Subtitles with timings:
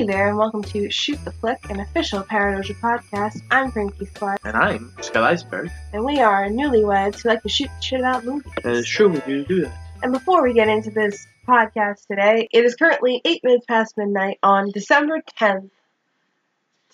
[0.00, 3.42] Hey there, and welcome to Shoot the Flick, an official Paradoja podcast.
[3.50, 5.70] I'm Frankie Squire, And I'm Scott Iceberg.
[5.92, 8.50] and we are newlyweds who like to shoot shit out movies.
[8.64, 9.76] That is true, we do do that.
[10.02, 14.38] And before we get into this podcast today, it is currently 8 minutes past midnight
[14.42, 15.68] on December 10th,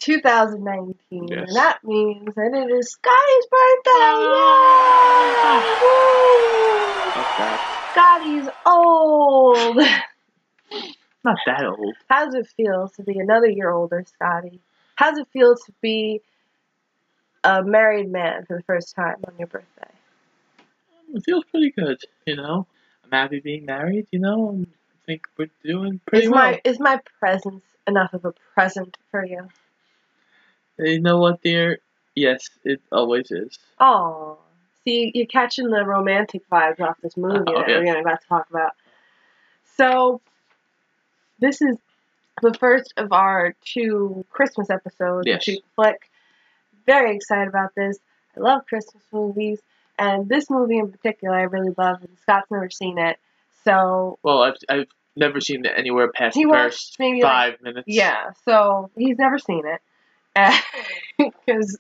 [0.01, 1.29] 2019.
[1.29, 1.45] Yes.
[1.47, 4.03] And that means that it is Scotty's birthday!
[4.03, 5.63] Oh,
[7.15, 7.23] Yay!
[7.23, 7.57] Okay.
[7.93, 9.79] Scotty's old!
[11.27, 11.97] Not that old.
[12.09, 14.61] How does it feel to be another year older, Scotty?
[14.95, 16.23] How does it feel to be
[17.43, 19.91] a married man for the first time on your birthday?
[21.13, 22.69] It feels pretty good, you know.
[23.05, 24.51] I'm happy being married, you know.
[24.51, 26.43] and I think we're doing pretty Is well.
[26.43, 29.49] my is my presence enough of a present for you?
[30.79, 31.81] You know what, dear?
[32.15, 33.59] Yes, it always is.
[33.81, 34.39] Oh,
[34.85, 37.79] see, you're catching the romantic vibes off this movie uh, Oh, that yeah.
[37.79, 38.73] we're gonna about to talk about.
[39.77, 40.21] So,
[41.39, 41.77] this is
[42.43, 45.27] the first of our two Christmas episodes.
[45.27, 45.45] Yes.
[45.45, 46.11] Shoot Flick.
[46.87, 47.99] Very excited about this.
[48.37, 49.61] I love Christmas movies,
[49.99, 52.03] and this movie in particular, I really love.
[52.03, 53.19] And Scott's never seen it,
[53.65, 57.63] so Well, I've, I've never seen it anywhere past He the first maybe, like- five
[57.63, 57.85] minutes.
[57.89, 59.81] yeah, so he's never seen it.
[61.47, 61.79] Because,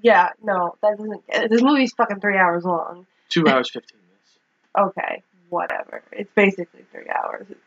[0.00, 1.50] yeah, no, that doesn't.
[1.50, 3.06] This movie's fucking three hours long.
[3.28, 4.08] Two hours, 15 minutes.
[4.78, 6.02] Okay, whatever.
[6.12, 7.46] It's basically three hours.
[7.50, 7.60] It's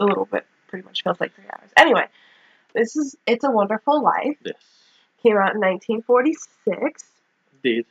[0.00, 1.70] a little bit, pretty much feels like three hours.
[1.76, 2.06] Anyway,
[2.74, 4.36] this is It's a Wonderful Life.
[4.44, 4.54] Yes.
[5.22, 7.04] Came out in 1946.
[7.54, 7.86] Indeed.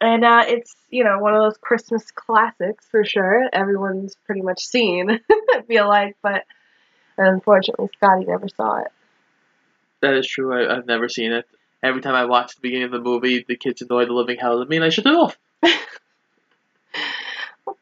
[0.00, 3.48] And uh, it's, you know, one of those Christmas classics for sure.
[3.52, 6.44] Everyone's pretty much seen, I feel like, but
[7.16, 8.88] unfortunately, Scotty never saw it.
[10.00, 10.52] That is true.
[10.52, 11.46] I, I've never seen it.
[11.82, 14.56] Every time I watch the beginning of the movie, the kids annoy the living hell
[14.56, 15.38] out of me, and I shut it off.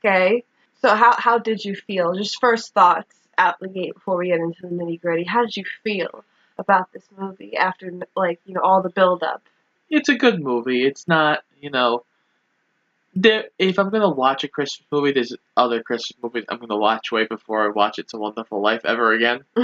[0.04, 0.44] Okay.
[0.80, 2.14] So how how did you feel?
[2.14, 5.24] Just first thoughts out the gate before we get into the nitty gritty.
[5.24, 6.24] How did you feel
[6.58, 9.42] about this movie after like you know all the build up?
[9.92, 10.84] it's a good movie.
[10.84, 12.04] It's not, you know,
[13.14, 13.44] there.
[13.58, 17.26] If I'm gonna watch a Christmas movie, there's other Christmas movies I'm gonna watch way
[17.26, 19.44] before I watch It's a Wonderful Life ever again.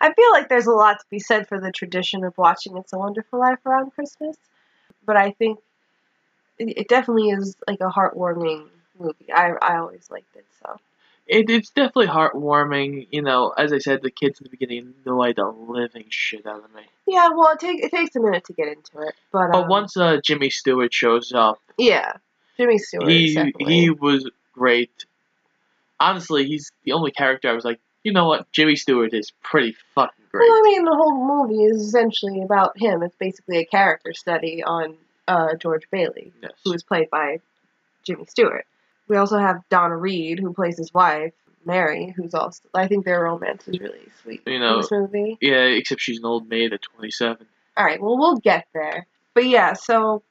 [0.00, 2.92] I feel like there's a lot to be said for the tradition of watching It's
[2.92, 4.36] a Wonderful Life around Christmas,
[5.06, 5.58] but I think
[6.58, 8.66] it, it definitely is like a heartwarming
[8.98, 9.32] movie.
[9.32, 10.78] I I always liked it so.
[11.26, 13.08] It, it's definitely heartwarming.
[13.10, 16.64] You know, as I said, the kids in the beginning annoy the living shit out
[16.64, 16.82] of me.
[17.06, 19.68] Yeah, well, it takes it takes a minute to get into it, but But um,
[19.68, 22.12] once uh, Jimmy Stewart shows up, yeah,
[22.56, 23.08] Jimmy Stewart.
[23.08, 25.04] he definitely- he was great.
[25.98, 29.74] Honestly, he's the only character I was like, you know what, Jimmy Stewart is pretty
[29.94, 30.48] fucking great.
[30.48, 33.02] Well, I mean, the whole movie is essentially about him.
[33.02, 36.52] It's basically a character study on uh, George Bailey, Yes.
[36.64, 37.40] who is played by
[38.04, 38.66] Jimmy Stewart.
[39.08, 41.32] We also have Donna Reed, who plays his wife,
[41.64, 42.62] Mary, who's also.
[42.74, 45.38] I think their romance is really sweet You in know, this movie.
[45.40, 47.46] Yeah, except she's an old maid at 27.
[47.76, 49.06] All right, well, we'll get there.
[49.34, 50.22] But yeah, so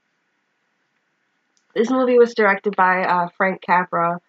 [1.75, 4.19] this movie was directed by uh, Frank Capra.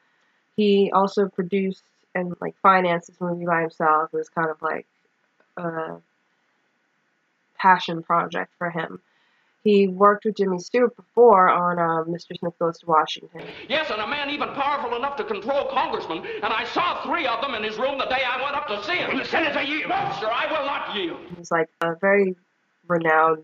[0.57, 1.83] He also produced
[2.15, 4.11] and like financed this movie by himself.
[4.13, 4.87] It was kind of like
[5.57, 5.97] a
[7.59, 9.01] passion project for him.
[9.67, 12.39] He worked with Jimmy Stewart before on um, Mr.
[12.39, 13.43] Smith Goes to Washington.
[13.69, 17.41] Yes, and a man even powerful enough to control congressmen, and I saw three of
[17.41, 19.25] them in his room the day I went up to see him.
[19.25, 19.89] Senator, yield.
[19.89, 21.19] No, sir, I will not yield.
[21.37, 22.37] He's like a very
[22.87, 23.43] renowned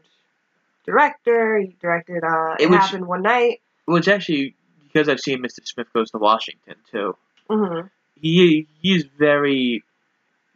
[0.86, 1.58] director.
[1.58, 3.60] He directed uh, It Which- Happened One Night.
[3.86, 5.66] Which actually, because I've seen Mr.
[5.66, 7.16] Smith Goes to Washington too,
[7.50, 7.88] Mm-hmm.
[8.20, 9.82] he he's very.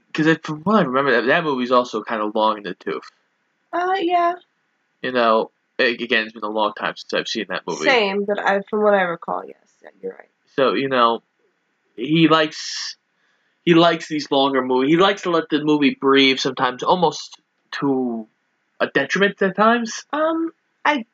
[0.06, 3.10] Because from what I remember, that, that movie's also kind of long in the tooth.
[3.72, 4.34] Uh, yeah.
[5.02, 7.84] You know, a- again, it's been a long time since I've seen that movie.
[7.84, 10.28] Same, but I, from what I recall, yes, yeah, you're right.
[10.54, 11.22] So you know,
[11.96, 12.96] he likes
[13.64, 14.90] he likes these longer movies.
[14.90, 17.40] He likes to let the movie breathe sometimes, almost
[17.72, 18.26] to
[18.80, 20.04] a detriment at times.
[20.12, 20.52] Um,
[20.84, 21.04] I,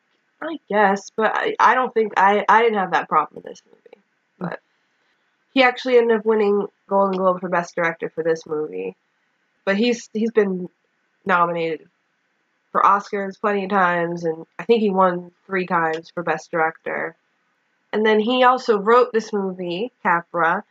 [0.41, 3.63] I guess, but I, I don't think I, I didn't have that problem with this
[3.67, 4.05] movie.
[4.39, 4.61] But
[5.55, 8.97] he actually ended up winning Golden Globe for Best Director for this movie.
[9.65, 10.69] But he's he's been
[11.25, 11.89] nominated
[12.73, 17.15] for Oscars plenty of times, and I think he won three times for Best Director.
[17.93, 20.65] And then he also wrote this movie, Capra,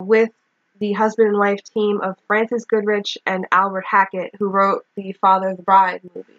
[0.00, 0.30] with
[0.78, 5.48] the husband and wife team of Frances Goodrich and Albert Hackett, who wrote the Father
[5.48, 6.32] of the Bride movie.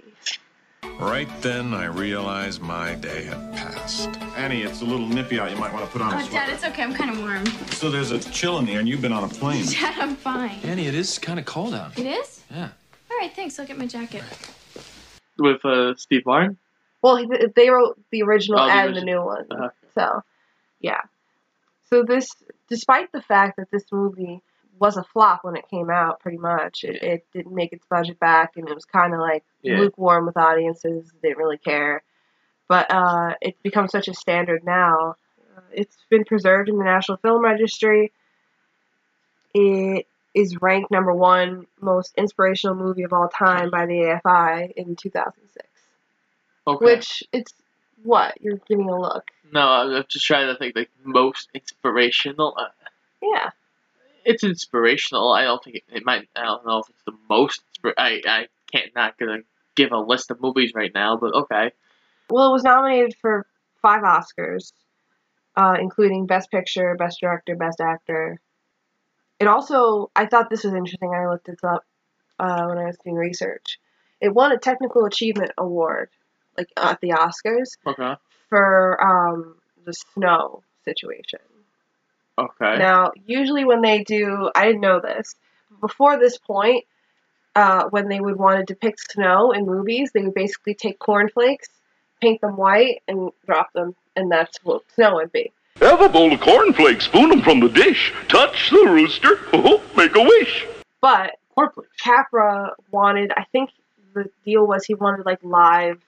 [1.00, 4.10] Right then, I realized my day had passed.
[4.36, 5.50] Annie, it's a little nippy out.
[5.52, 6.84] You might want to put on a Oh, Dad, it's okay.
[6.84, 7.46] I'm kind of warm.
[7.72, 9.66] So there's a chill in the air, and you've been on a plane.
[9.70, 10.58] Dad, I'm fine.
[10.64, 11.98] Annie, it is kind of cold out.
[11.98, 12.42] It is?
[12.52, 12.70] Yeah.
[13.12, 13.60] All right, thanks.
[13.60, 14.24] I'll get my jacket.
[15.40, 16.58] With uh, Steve Martin.
[17.02, 17.24] Well,
[17.56, 19.46] they wrote the original Oh, the and the new one.
[19.52, 19.70] Uh-huh.
[19.94, 20.22] So,
[20.80, 21.02] yeah.
[21.90, 22.30] So this,
[22.70, 24.42] despite the fact that this movie
[24.80, 26.20] was a flop when it came out.
[26.20, 29.44] Pretty much, it, it didn't make its budget back, and it was kind of like
[29.62, 29.80] Yeah.
[29.80, 31.12] lukewarm with audiences.
[31.22, 32.04] they Didn't really care,
[32.68, 35.16] but uh, it's become such a standard now.
[35.56, 38.12] Uh, it's been preserved in the National Film Registry.
[39.54, 40.08] It
[40.38, 45.68] is ranked number one most inspirational movie of all time by the AFI in 2006.
[46.68, 46.86] Okay.
[46.86, 47.54] Which it's
[48.04, 49.26] what you're giving a look.
[49.52, 52.54] no, I'm just trying to think like most inspirational.
[52.56, 52.68] Uh,
[53.22, 53.50] Yeah,
[54.26, 55.34] it's inspirational.
[55.34, 56.28] I don't think it, it might.
[56.36, 57.62] I don't know if it's the most.
[57.98, 59.40] I I can't not gonna
[59.76, 61.72] give a list of movies right now, but okay.
[62.30, 63.48] well, it was nominated for
[63.82, 64.72] five Oscars,
[65.56, 68.40] uh, including Best Picture, Best Director, Best Actor.
[69.40, 71.14] It also, I thought this was interesting.
[71.14, 71.86] I looked this up
[72.40, 73.80] uh, when I was doing research.
[74.20, 76.10] It won a Technical Achievement Award,
[76.58, 78.16] like at the Oscars, Okay.
[78.50, 79.56] for um,
[79.86, 81.40] the snow situation.
[82.40, 82.78] Okay.
[82.78, 85.36] Now, usually when they do, I didn't know this.
[85.82, 86.86] Before this point,
[87.56, 91.70] uh, when they would want to depict snow in movies, they would basically take cornflakes,
[92.22, 95.52] paint them white, and drop them, and that's what snow would be.
[95.80, 98.14] Have a bowl of cornflakes, spoon them from the dish.
[98.28, 100.66] Touch the rooster, oh, make a wish.
[101.02, 101.90] But Cornflakes.
[102.02, 103.72] Capra wanted, I think
[104.14, 106.02] the deal was he wanted like live,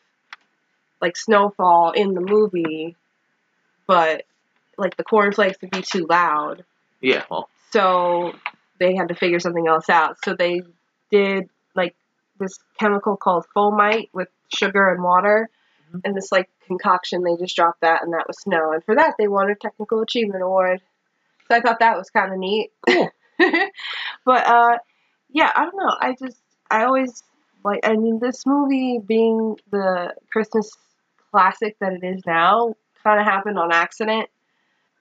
[1.01, 2.95] like snowfall in the movie,
[3.87, 4.23] but
[4.77, 6.63] like the cornflakes would be too loud.
[7.01, 7.23] Yeah.
[7.29, 7.49] Well.
[7.71, 8.33] so
[8.79, 10.17] they had to figure something else out.
[10.23, 10.61] So they
[11.11, 11.95] did like
[12.39, 15.49] this chemical called foamite with sugar and water,
[15.93, 16.01] Mhm.
[16.05, 17.23] and this like concoction.
[17.23, 18.71] They just dropped that, and that was snow.
[18.73, 20.81] And for that, they won a technical achievement award.
[21.47, 22.71] So I thought that was kind of neat.
[22.87, 23.09] Cool.
[24.25, 24.77] but uh,
[25.31, 25.95] yeah, I don't know.
[25.99, 26.37] I just
[26.69, 27.23] I always
[27.63, 27.79] like.
[27.87, 30.71] I mean, this movie being the Christmas
[31.31, 34.29] classic that it is now kind of happened on accident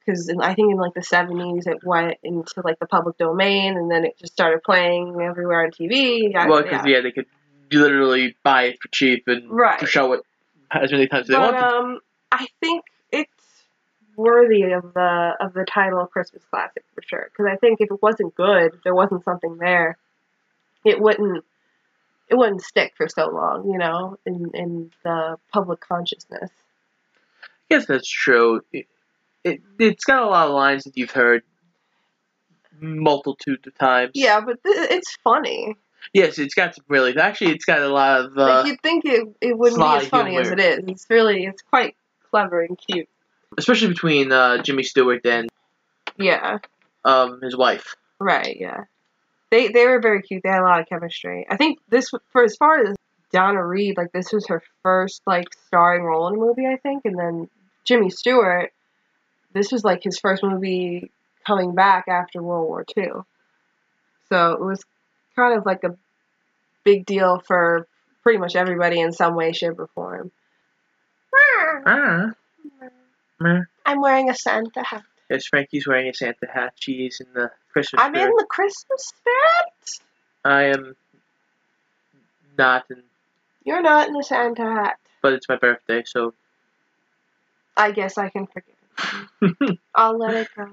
[0.04, 3.90] because I think in like the 70s it went into like the public domain and
[3.90, 6.34] then it just started playing everywhere on TV.
[6.34, 7.00] I- Well, because yeah.
[7.00, 7.26] they could
[7.72, 9.86] literally buy it for cheap and Right.
[9.88, 10.20] show it
[10.82, 11.62] as many times as they But wanted.
[11.62, 12.00] um,
[12.32, 13.32] I think it's
[14.16, 17.30] worthy of the of the title of Christmas classic for sure.
[17.30, 19.96] Because I think if it wasn't good, if there wasn't something there,
[20.84, 21.44] it wouldn't
[22.28, 23.70] it wouldn't stick for so long.
[23.70, 26.50] You know, in in the public consciousness.
[27.70, 28.62] I guess that's true.
[28.72, 28.86] It,
[29.44, 31.42] it, it's got a lot of lines that you've heard
[32.80, 34.12] multitude of times.
[34.14, 35.76] Yeah, but th- it's funny.
[36.12, 37.16] Yes, it's got some really.
[37.16, 38.38] Actually, it's got a lot of.
[38.38, 40.80] Uh, you'd think it it wouldn't be as funny as it is.
[40.86, 41.96] It's really it's quite
[42.30, 43.08] clever and cute.
[43.56, 45.48] especially between uh, Jimmy Stewart and
[46.16, 46.58] Yeah.
[47.04, 47.94] um, his wife.
[48.20, 48.84] Right, yeah.
[49.50, 50.42] They they were very cute.
[50.42, 51.46] They had a lot of chemistry.
[51.48, 52.96] I think this for as far as
[53.32, 57.04] Donna Reed, like this was her first like starring role in a movie, I think,
[57.04, 57.48] and then
[57.84, 58.72] Jimmy Stewart,
[59.54, 61.10] this was like his first movie
[61.46, 63.06] coming back after World War II.
[64.28, 64.82] So it was
[65.38, 65.96] kind of like a
[66.84, 67.86] big deal for
[68.22, 70.30] pretty much everybody in some way, shape, or form.
[71.86, 72.32] Ah.
[73.86, 75.04] I'm wearing a Santa hat.
[75.30, 76.72] Yes, Frankie's wearing a Santa hat.
[76.76, 78.30] She is in the Christmas I'm spirit.
[78.30, 80.02] in the Christmas spirit.
[80.44, 80.96] I am
[82.56, 83.02] not, in,
[83.64, 84.96] You're not in the Santa hat.
[85.22, 86.34] but it's my birthday, so
[87.76, 88.74] I guess I can forgive
[89.70, 89.78] it.
[89.94, 90.66] I'll let it go.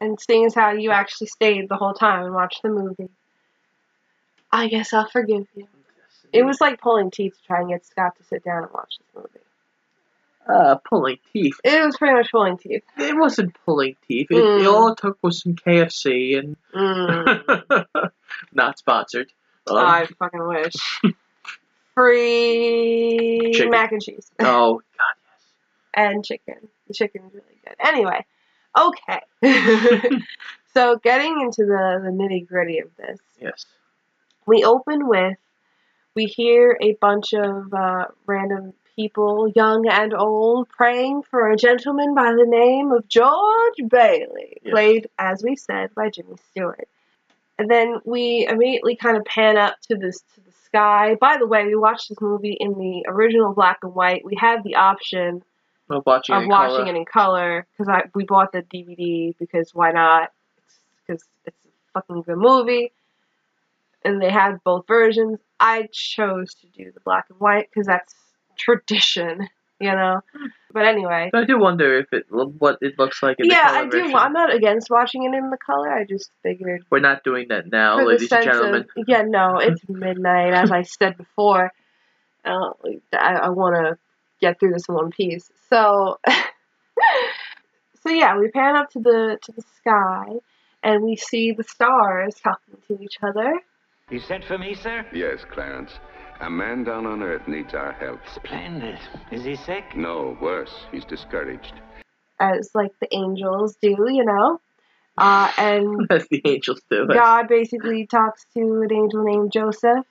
[0.00, 3.08] And seeing as how you actually stayed the whole time and watched the movie,
[4.56, 5.68] I guess I'll forgive you.
[6.32, 8.98] It was like pulling teeth to try and get Scott to sit down and watch
[8.98, 9.44] this movie.
[10.48, 11.60] uh, pulling teeth.
[11.64, 12.82] It was pretty much pulling teeth.
[12.96, 14.28] It wasn't pulling teeth.
[14.30, 14.60] It, Mm.
[14.62, 17.84] it all it took was some KFC and Mm,
[18.52, 19.30] not sponsored.
[19.68, 20.74] Um, I fucking wish.
[21.94, 23.70] Free Chicken.
[23.70, 25.14] mac and cheese oh God,
[26.02, 26.68] and chicken.
[26.88, 27.74] The chicken's really good.
[27.80, 28.24] Anyway,
[28.78, 29.20] okay.
[30.74, 33.18] so getting into the, the nitty gritty of this.
[33.40, 33.64] yes.
[34.46, 35.36] We open with
[36.14, 42.14] we hear a bunch of uh, random people, young and old, praying for a gentleman
[42.14, 44.72] by the name of George Bailey, Yes.
[44.72, 46.88] played, as we said, by Jimmy Stewart.
[47.58, 51.16] And then we immediately kind of pan up to this to the sky.
[51.20, 54.24] By the way, we watched this movie in the original black and white.
[54.24, 55.42] We had the option
[55.90, 56.94] Of watching of in watching color.
[56.94, 60.32] it in color because we bought the DVD because why not?
[61.06, 61.56] Because it's
[61.94, 62.92] a fucking good movie,
[64.04, 65.38] and they had both versions.
[65.58, 68.14] I chose to do the black and white because that's
[68.56, 69.48] tradition,
[69.80, 70.20] you know.
[70.72, 73.72] But anyway, But I do wonder if it what it looks like in yeah, the
[73.72, 74.00] color I do.
[74.02, 74.16] version.
[74.16, 75.90] I'm not against watching it in the color.
[75.90, 78.86] I just figured We're not doing that now, ladies and gentlemen.
[78.96, 81.72] of yeah, no, it's midnight, as I said before.
[82.44, 82.70] Uh,
[83.12, 83.98] I, I want to
[84.40, 85.50] get through this in one piece.
[85.70, 86.18] So,
[88.02, 90.26] so yeah, we pan up to the to the sky,
[90.82, 93.60] and we see the stars talking to each other.
[94.08, 95.04] You sent for me, sir?
[95.12, 95.90] Yes, Clarence.
[96.40, 98.20] A man down on Earth needs our help.
[98.32, 99.00] Splendid.
[99.32, 99.96] Is he sick?
[99.96, 100.72] No, worse.
[100.92, 101.72] He's discouraged.
[102.38, 104.60] as like the angels do, you know.
[105.18, 107.08] Uh, and As the angels do.
[107.12, 110.04] God basically talks to an angel named Joseph,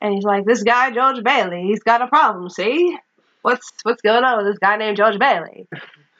[0.00, 2.48] and he's like, "This guy George Bailey, he's got a problem.
[2.50, 2.96] See,
[3.42, 5.68] what's what's going on with this guy named George Bailey?"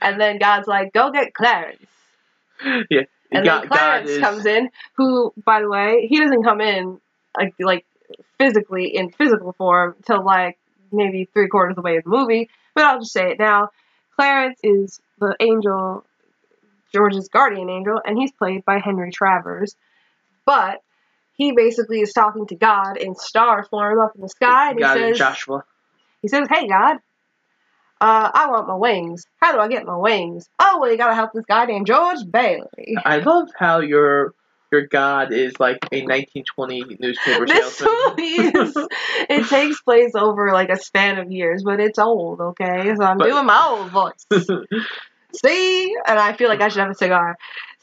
[0.00, 1.86] And then God's like, "Go get Clarence."
[2.90, 3.04] yeah.
[3.34, 7.00] And God, then Clarence is, comes in, who, by the way, he doesn't come in
[7.36, 7.84] like like
[8.38, 10.58] physically in physical form till like
[10.92, 12.48] maybe three quarters of the way of the movie.
[12.74, 13.70] But I'll just say it now.
[14.16, 16.04] Clarence is the angel,
[16.92, 19.74] George's guardian angel, and he's played by Henry Travers.
[20.46, 20.82] But
[21.36, 24.96] he basically is talking to God in star form up in the sky, and God
[24.96, 25.64] and says, Joshua.
[26.22, 26.98] he says, "Hey God,
[28.04, 29.25] uh, I want my wings.
[29.40, 30.49] How do I get my wings?
[30.58, 34.34] Oh, well, you gotta help this guy named George Bailey." I love how your
[34.73, 37.94] your God is like a 1920 newspaper This salesman.
[38.08, 38.76] movie is,
[39.30, 42.92] it takes place over like a span of years, but it's old, okay?
[42.96, 44.26] So I'm But- doing my old voice.
[45.44, 45.94] See?
[46.06, 47.37] And I feel like I should have a cigar.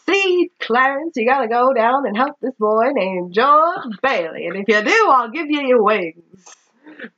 [0.08, 4.48] See, Clarence, you gotta go down and help this boy named George Bailey.
[4.48, 6.46] And if you do, I'll give you your wings.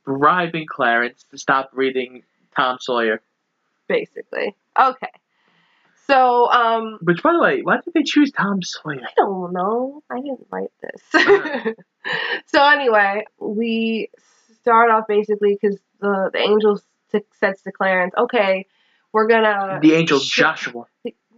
[0.04, 2.22] bribing Clarence to stop reading
[2.56, 3.20] Tom Sawyer.
[3.88, 4.56] Basically.
[4.78, 5.10] Okay.
[6.06, 9.00] So, um, Which, by the way, why did they choose Tom Sawyer?
[9.02, 10.02] I don't know.
[10.10, 11.02] I didn't write this.
[12.46, 14.10] so anyway, we
[14.60, 16.80] start off basically because the the angel
[17.40, 18.66] says to Clarence, "Okay,
[19.12, 20.84] we're gonna." The angel sh- Joshua.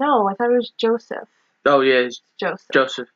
[0.00, 1.28] No, I thought it was Joseph.
[1.64, 2.68] Oh yeah, it's Joseph.
[2.72, 3.08] Joseph.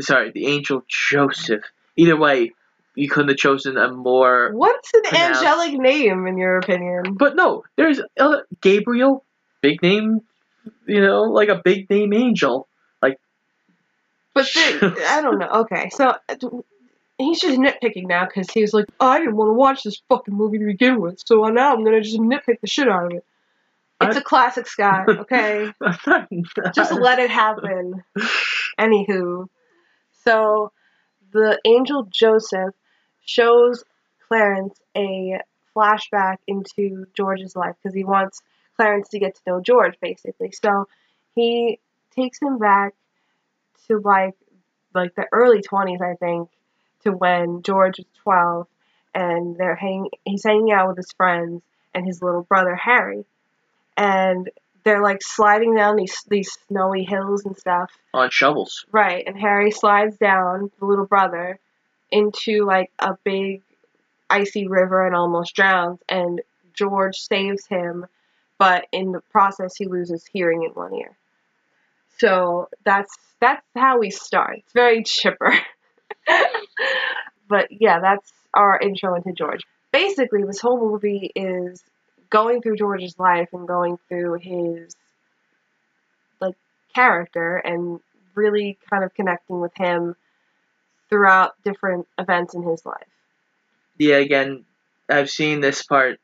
[0.00, 1.62] Sorry, the angel Joseph.
[1.96, 2.52] Either way,
[2.94, 4.50] you couldn't have chosen a more.
[4.52, 7.14] What's an Pronounced- angelic name in your opinion?
[7.14, 9.24] But no, there's uh, Gabriel,
[9.60, 10.20] big name.
[10.86, 12.68] You know, like a big name angel.
[13.02, 13.18] Like.
[14.32, 15.48] But the, I don't know.
[15.62, 16.34] Okay, so uh,
[17.18, 20.34] he's just nitpicking now because he was like, I didn't want to watch this fucking
[20.34, 23.24] movie to begin with, so now I'm gonna just nitpick the shit out of it.
[24.00, 25.72] It's I- a classic Scott, okay?
[26.74, 28.02] just let it happen.
[28.78, 29.46] Anywho,
[30.24, 30.72] so
[31.32, 32.74] the angel Joseph
[33.24, 33.84] shows
[34.28, 35.40] Clarence a
[35.74, 38.40] flashback into George's life because he wants
[38.76, 40.52] Clarence to get to know George, basically.
[40.52, 40.86] So
[41.34, 41.78] he
[42.14, 42.94] takes him back
[43.88, 44.34] to like
[44.94, 46.48] like the early twenties, I think,
[47.02, 48.66] to when George was twelve,
[49.14, 50.10] and they're hanging.
[50.24, 51.62] He's hanging out with his friends
[51.94, 53.24] and his little brother Harry,
[53.96, 54.50] and
[54.84, 57.90] they're like sliding down these these snowy hills and stuff.
[58.12, 58.84] on shovels.
[58.92, 61.58] Right, and Harry slides down, the little brother,
[62.14, 63.60] into like a big
[64.30, 65.98] icy river and almost drowns.
[66.08, 66.40] And
[66.72, 68.06] George saves him,
[68.56, 71.16] but in the process, he loses hearing in one ear.
[72.18, 74.58] So that's that's how we start.
[74.58, 75.52] It's very chipper.
[77.48, 79.62] but yeah, that's our intro into George.
[79.92, 81.82] Basically, this whole movie is
[82.30, 84.94] going through George's life and going through his
[86.40, 86.54] like
[86.94, 87.98] character and
[88.36, 90.14] really kind of connecting with him
[91.14, 93.06] throughout different events in his life.
[93.98, 94.64] Yeah, again,
[95.08, 96.18] I've seen this part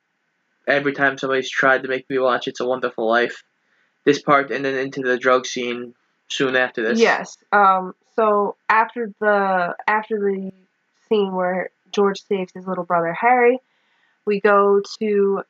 [0.66, 3.44] every time somebody's tried to make me watch It's a Wonderful Life.
[4.04, 5.94] This part and then into the drug scene
[6.26, 6.98] soon after this.
[6.98, 7.38] Yes.
[7.52, 7.94] Um.
[8.16, 10.50] So after the after the
[11.08, 13.60] scene where George saves his little brother Harry,
[14.24, 15.42] we go to.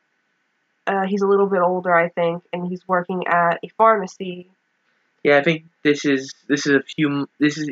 [0.86, 4.50] Uh, he's a little bit older, I think, and he's working at a pharmacy.
[5.22, 7.70] Yeah, I think this is this is a few this is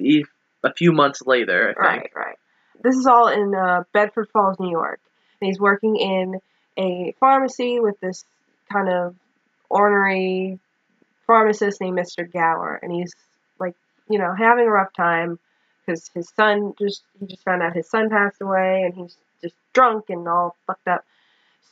[0.69, 1.75] a few months later.
[1.81, 2.15] I think.
[2.15, 2.39] Right, right.
[2.83, 5.01] This is all in uh, Bedford Falls, New York,
[5.41, 6.41] and he's working in
[6.79, 8.25] a pharmacy with this
[8.71, 9.17] kind of
[9.69, 10.59] ornery
[11.27, 12.31] pharmacist named Mr.
[12.31, 13.15] Gower, and he's
[13.59, 13.75] like,
[14.09, 15.39] you know, having a rough time
[15.85, 19.55] because his son just he just found out his son passed away, and he's just
[19.73, 21.05] drunk and all fucked up.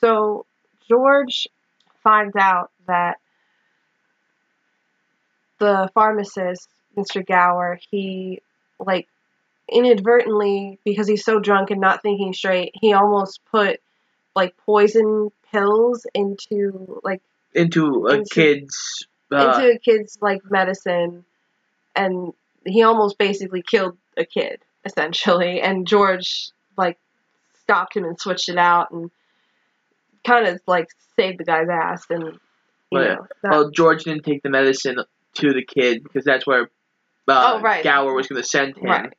[0.00, 0.46] So
[0.88, 1.48] George
[2.02, 3.18] finds out that
[5.58, 7.26] the pharmacist, Mr.
[7.26, 8.40] Gower, he
[8.78, 9.08] like
[9.70, 13.80] inadvertently because he's so drunk and not thinking straight, he almost put
[14.34, 17.22] like poison pills into like
[17.54, 19.06] Into a Into- kid's.
[19.32, 21.24] Uh, into a kid's like medicine
[21.96, 22.32] and
[22.64, 26.96] he almost basically killed a kid essentially and George like
[27.62, 29.10] stopped him and switched it out and
[30.24, 32.22] kind of like saved the guy's ass and
[32.92, 33.08] you Right.
[33.18, 34.98] know that, well, George didn't take the medicine
[35.34, 36.70] to the kid because that's where
[37.28, 37.82] uh, Oh, right.
[37.84, 38.84] Gower was going to send him.
[38.90, 39.12] right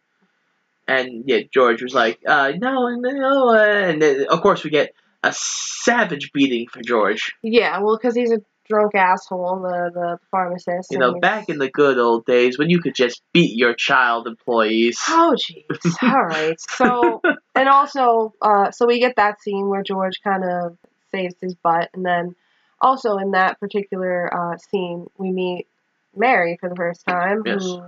[0.87, 3.49] And yeah, George was like, uh, no, no.
[3.49, 3.57] uh,"
[3.89, 7.33] And then, of course, we get a savage beating for George.
[7.43, 10.91] yeah well because he's a drunk asshole, the the pharmacist.
[10.91, 13.73] You know, he's- back in the good old days when you could just beat your
[13.73, 14.99] child employees.
[15.09, 15.95] Oh jeez.
[16.03, 16.59] All right.
[16.59, 17.21] So
[17.55, 20.77] and also, uh, so we get that scene where George kind of
[21.11, 22.35] saves his butt, and then
[22.79, 25.67] also in that particular uh, scene, we meet
[26.15, 27.61] Mary for the first time, Yes.
[27.61, 27.81] who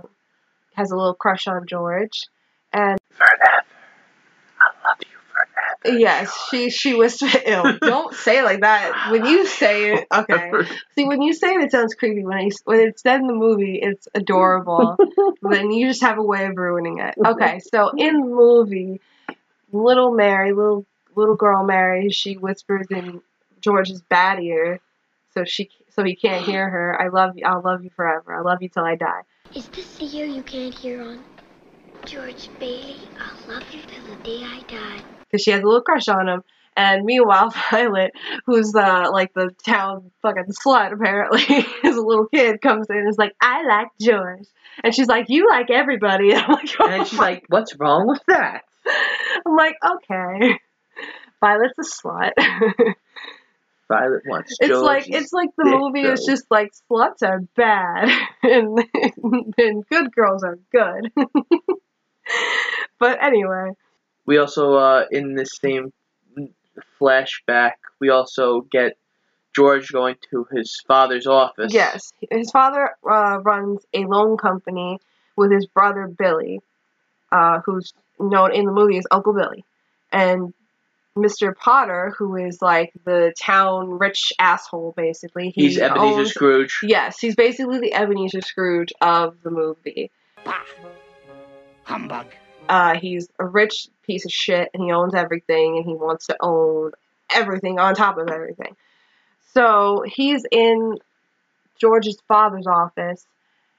[0.74, 2.26] has a little crush on George,
[2.72, 3.64] and Forever.
[4.60, 5.98] I love you forever.
[5.98, 10.52] yes, she she whispers, "Ew, don't say it like that." When you say it, okay.
[10.94, 12.24] See, when you say it, it sounds creepy.
[12.24, 14.96] When I, when it's said in the movie, it's adorable.
[15.42, 17.14] then you just have a way of ruining it.
[17.24, 19.00] Okay, so in the movie,
[19.72, 20.84] little Mary, little
[21.16, 23.20] little girl Mary, she whispers in
[23.60, 24.80] George's bad ear,
[25.34, 27.00] so she so he can't hear her.
[27.00, 27.44] I love you.
[27.46, 28.34] I'll love you forever.
[28.34, 29.22] I love you till I die.
[29.54, 31.22] Is this the year you can't hear on?
[32.06, 35.02] George Bailey, I'll love you till the day I die.
[35.30, 36.42] because she has a little crush on him.
[36.76, 38.12] And meanwhile, Violet,
[38.46, 41.42] who's uh, like the town fucking slut, apparently,
[41.84, 44.46] as a little kid, comes in and is like, I like George.
[44.82, 46.32] And she's like, You like everybody.
[46.32, 48.62] And I'm like, oh And she's my- like, "What's wrong with that?"
[49.46, 50.58] I'm like, Okay.
[51.40, 52.32] Violet's a slut.
[53.90, 58.08] Violet wants it's like it's like the movie is just like sluts are bad
[58.44, 58.78] and
[59.58, 61.10] and good girls are good.
[63.00, 63.72] but anyway,
[64.26, 65.92] We also, uh, in this same
[67.00, 68.96] flashback, we also get
[69.56, 71.74] George going to his father's office.
[71.74, 75.00] Yes, his father uh, runs a loan company
[75.34, 76.60] with his brother Billy,
[77.32, 79.64] uh, who's known in the movie as Uncle Billy,
[80.12, 80.54] and
[81.16, 81.56] Mr.
[81.56, 85.50] Potter, who is like the town rich asshole, basically.
[85.50, 86.78] He He's Ebenezer owns- Scrooge.
[86.82, 90.10] Yes, he's basically the Ebenezer Scrooge of the movie.
[91.84, 92.26] Humbug.
[92.68, 96.36] Uh, he's a rich piece of shit, and he owns everything, and he wants to
[96.40, 96.92] own
[97.34, 98.76] everything on top of everything.
[99.54, 100.98] So he's in
[101.80, 103.26] George's father's office,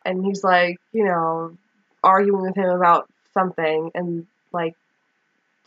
[0.05, 1.57] and he's like, you know,
[2.03, 4.75] arguing with him about something, and like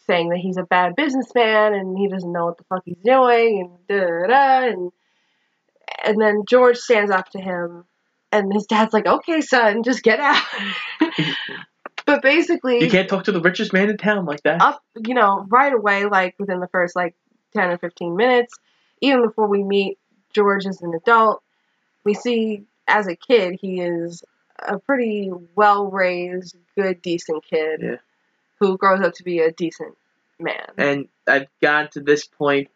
[0.07, 3.61] saying that he's a bad businessman and he doesn't know what the fuck he's doing,
[3.61, 4.93] and da da da, and
[6.05, 7.85] and then George stands up to him,
[8.33, 10.43] and his dad's like, "Okay, son, just get out."
[12.07, 14.61] but basically, You can't talk to the richest man in town like that.
[14.61, 17.15] up, you know, right away, like within the first like
[17.55, 18.55] 10 or 15 minutes,
[19.01, 19.99] even before we meet
[20.33, 21.43] George as an adult,
[22.05, 24.23] we see as a kid he is
[24.59, 27.97] a pretty well raised, good, decent kid Yeah.
[28.67, 29.97] Who grows up to be a decent
[30.39, 30.67] man.
[30.77, 32.69] And I've gotten to this point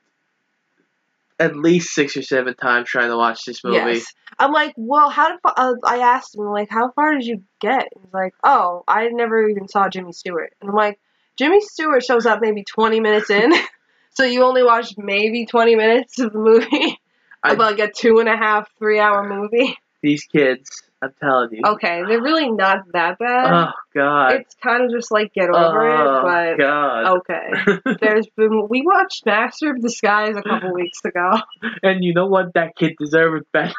[1.41, 3.77] at least six or seven times trying to watch this movie.
[3.77, 4.13] Yes.
[4.39, 7.89] I'm like, well, how did uh, I asked him like, how far did you get?
[7.95, 10.53] He's like, oh, I never even saw Jimmy Stewart.
[10.61, 10.99] And I'm like,
[11.37, 13.53] Jimmy Stewart shows up maybe 20 minutes in,
[14.11, 16.99] so you only watched maybe 20 minutes of the movie,
[17.43, 19.77] I- of like a two and a half, three hour movie.
[20.03, 21.63] These kids, I'm telling you.
[21.65, 23.53] Okay, they're really not that bad.
[23.53, 24.33] Oh God.
[24.33, 27.19] it's kind of just like get over oh it, but God.
[27.19, 27.97] okay.
[28.01, 31.41] There's been we watched Master of Disguise a couple weeks ago.
[31.83, 32.55] and you know what?
[32.55, 33.75] That kid deserved better.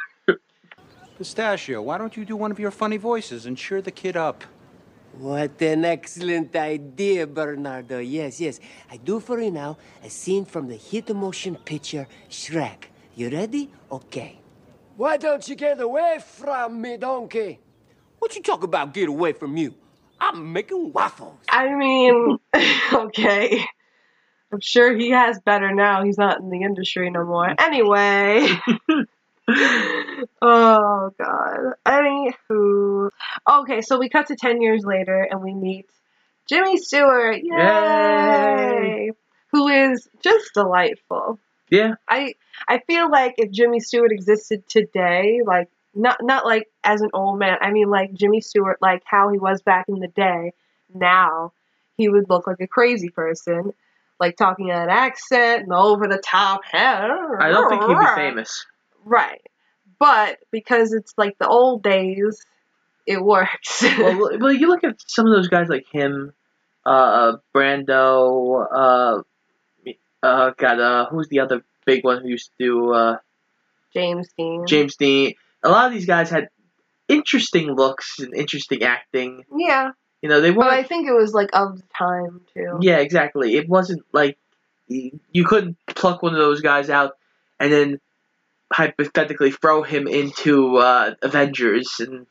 [1.18, 4.46] Pistachio, why don't you do one of your funny voices and cheer the kid up?
[5.18, 8.00] What an excellent idea, Bernardo.
[8.00, 8.62] Yes, yes.
[8.90, 12.86] I do for you now a scene from the hit motion picture Shrek.
[13.16, 13.70] You ready?
[13.92, 14.39] Okay.
[15.00, 17.60] Why don't you get away from me, donkey?
[18.18, 19.74] What you talk about get away from you?
[20.20, 21.38] I'm making waffles.
[21.50, 22.38] I mean,
[22.94, 23.64] okay.
[24.52, 26.04] I'm sure he has better now.
[26.04, 27.56] He's not in the industry no more.
[27.58, 28.50] Anyway.
[30.42, 31.76] oh god.
[31.86, 33.10] Anywho.
[33.50, 35.90] Okay, so we cut to ten years later and we meet
[36.46, 37.38] Jimmy Stewart.
[37.38, 37.56] Yay!
[37.56, 39.12] Yay!
[39.54, 41.40] Who is just delightful.
[41.70, 41.96] Yeah.
[42.08, 42.34] I
[42.68, 47.40] I feel like if Jimmy Stewart existed today, like not not like as an old
[47.40, 50.54] man, I mean like Jimmy Stewart, like how he was back in the day.
[50.94, 51.54] Now
[51.98, 53.74] he would look like a crazy person,
[54.20, 57.42] like talking in an accent and over the top hair.
[57.42, 58.66] I don't think he'd be famous.
[59.06, 59.42] Right,
[60.00, 62.46] but because it's like the old days,
[63.06, 63.84] it works.
[63.84, 66.34] well, well, you look at some of those guys like him,
[66.86, 69.24] uh, Brando, uh,
[70.24, 73.18] uh, God, uh, who's the other big one who used to do, uh,
[73.94, 74.66] James Dean.
[74.68, 75.34] James Dean.
[75.64, 76.50] A lot of these guys had
[77.08, 79.44] interesting looks and interesting acting.
[79.58, 82.78] Yeah, You know, they were but I think it was like of the time too.
[82.82, 83.56] Yeah, exactly.
[83.58, 84.38] It wasn't like
[84.88, 87.14] you couldn't pluck one of those guys out
[87.60, 88.00] and then
[88.72, 92.28] hypothetically throw him into uh, Avengers and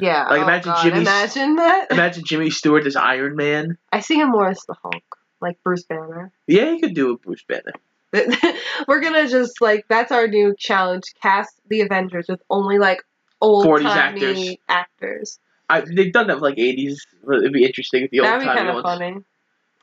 [0.00, 0.26] Yeah.
[0.28, 1.86] Like, oh imagine God, Jimmy's- Imagine that.
[1.90, 3.78] imagine Jimmy Stewart as Iron Man.
[3.92, 5.09] I see him more as the Hulk,
[5.40, 6.32] like Bruce Banner.
[6.46, 7.72] Yeah, you could do a Bruce Banner.
[8.88, 13.02] We're gonna just like that's our new challenge: cast the Avengers with only like
[13.40, 14.56] old 40s timey actors.
[14.68, 15.38] actors.
[15.68, 16.96] I, they've done that with like 80s.
[17.32, 19.16] It'd be interesting if the old That'd be time kind of funny.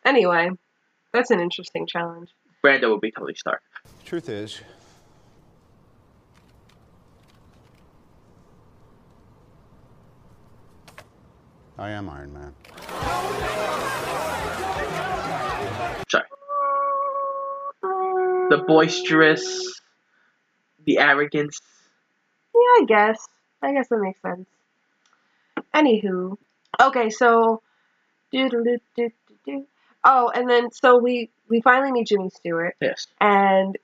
[0.06, 0.50] Anyway,
[1.14, 2.30] that's an interesting challenge.
[2.64, 3.62] Brando would be Tony Stark.
[4.04, 4.62] Truth is,
[11.78, 13.44] I am Iron Man.
[18.50, 19.82] The boisterous,
[20.86, 21.60] the arrogance.
[22.54, 23.28] Yeah, I guess.
[23.62, 24.48] I guess that makes sense.
[25.74, 26.38] Anywho,
[26.82, 27.62] okay, so.
[30.04, 33.08] Oh, and then so we we finally meet Jimmy Stewart, Yes.
[33.20, 33.78] and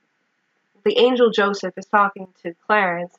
[0.83, 3.13] the angel Joseph is talking to Clarence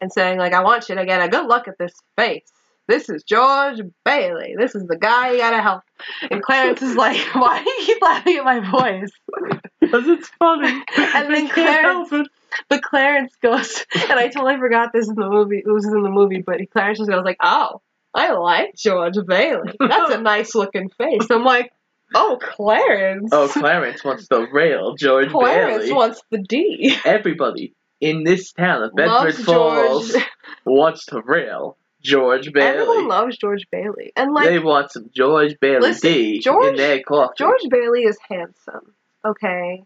[0.00, 2.50] and saying like, "I want you to get a good look at this face.
[2.86, 4.54] This is George Bailey.
[4.58, 5.82] This is the guy you gotta help."
[6.30, 9.10] And Clarence is like, "Why do you keep laughing at my voice?"
[9.90, 10.82] Because it's funny.
[10.96, 12.28] And then Clarence,
[12.68, 15.58] but Clarence goes, and I totally forgot this in the movie.
[15.58, 17.80] It was in the movie, but Clarence just goes like, "Oh,
[18.14, 19.72] I like George Bailey.
[19.78, 21.72] That's a nice looking face." I'm like,
[22.14, 25.44] "Oh, Clarence." Oh, Clarence wants the real George Bailey.
[25.44, 25.92] Clarence Bailey.
[25.92, 26.96] wants the D.
[27.04, 30.24] Everybody in this town of Loves Bedford Falls George.
[30.64, 32.68] wants the real George Bailey.
[32.82, 37.02] Everyone loves George Bailey, and like they want some George Bailey Listen, D in their
[37.02, 37.34] coffee.
[37.38, 38.94] George Bailey is handsome.
[39.24, 39.84] Okay.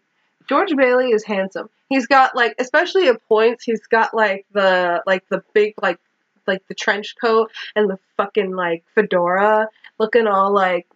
[0.48, 1.68] George Bailey is handsome.
[1.88, 5.98] He's got like especially at points he's got like the like the big like
[6.46, 9.68] like the trench coat and the fucking like fedora
[9.98, 10.86] looking all like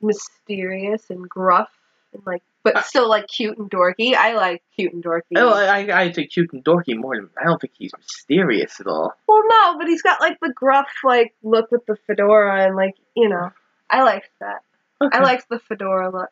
[0.00, 1.68] mysterious and gruff
[2.12, 4.14] and like but still like cute and dorky.
[4.14, 5.36] I like cute and dorky.
[5.36, 8.80] Oh, I, I, I think cute and dorky more than I don't think he's mysterious
[8.80, 9.14] at all.
[9.28, 12.96] well no, but he's got like the gruff like look with the fedora and like,
[13.14, 13.52] you know.
[13.88, 14.62] I liked that.
[15.00, 16.30] I liked the fedora look.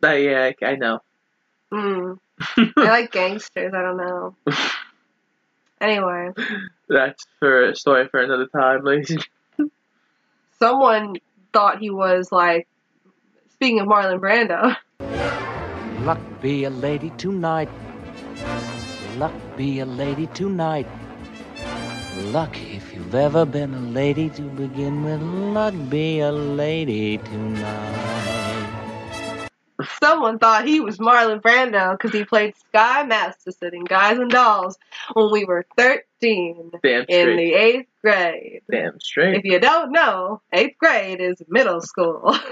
[0.04, 1.00] Uh, yeah, I, I know.
[1.72, 2.18] Mm.
[2.56, 3.74] I like gangsters.
[3.74, 4.34] I don't know.
[5.82, 6.28] Anyway,
[6.90, 9.24] That's for a story for another time, ladies.
[10.58, 11.16] someone
[11.54, 12.68] thought he was like.
[13.54, 14.76] Speaking of Marlon Brando,
[16.04, 17.68] Luck be a lady tonight.
[19.16, 20.86] Luck be a lady tonight.
[22.32, 28.39] Luck, if you've ever been a lady to begin with, luck be a lady tonight.
[30.02, 34.76] Someone thought he was Marlon Brando because he played Sky Masterson in Guys and Dolls
[35.14, 38.62] when we were thirteen Damn in the eighth grade.
[38.70, 39.36] Damn straight.
[39.36, 42.36] If you don't know, eighth grade is middle school.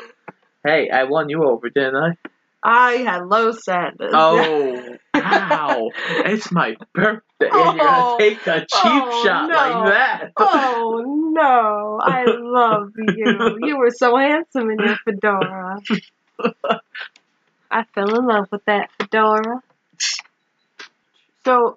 [0.64, 2.17] Hey, I won you over, didn't I?
[2.64, 4.12] I had low standards.
[4.12, 5.88] Oh, wow!
[6.27, 9.55] It's my birthday, and you're Oh, gonna take a cheap oh, shot no.
[9.57, 10.33] like that.
[10.37, 12.01] Oh no!
[12.03, 13.59] I love you.
[13.62, 15.79] You were so handsome in your fedora.
[17.70, 19.62] I fell in love with that fedora.
[21.44, 21.76] So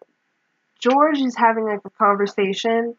[0.79, 2.95] George is having like a conversation,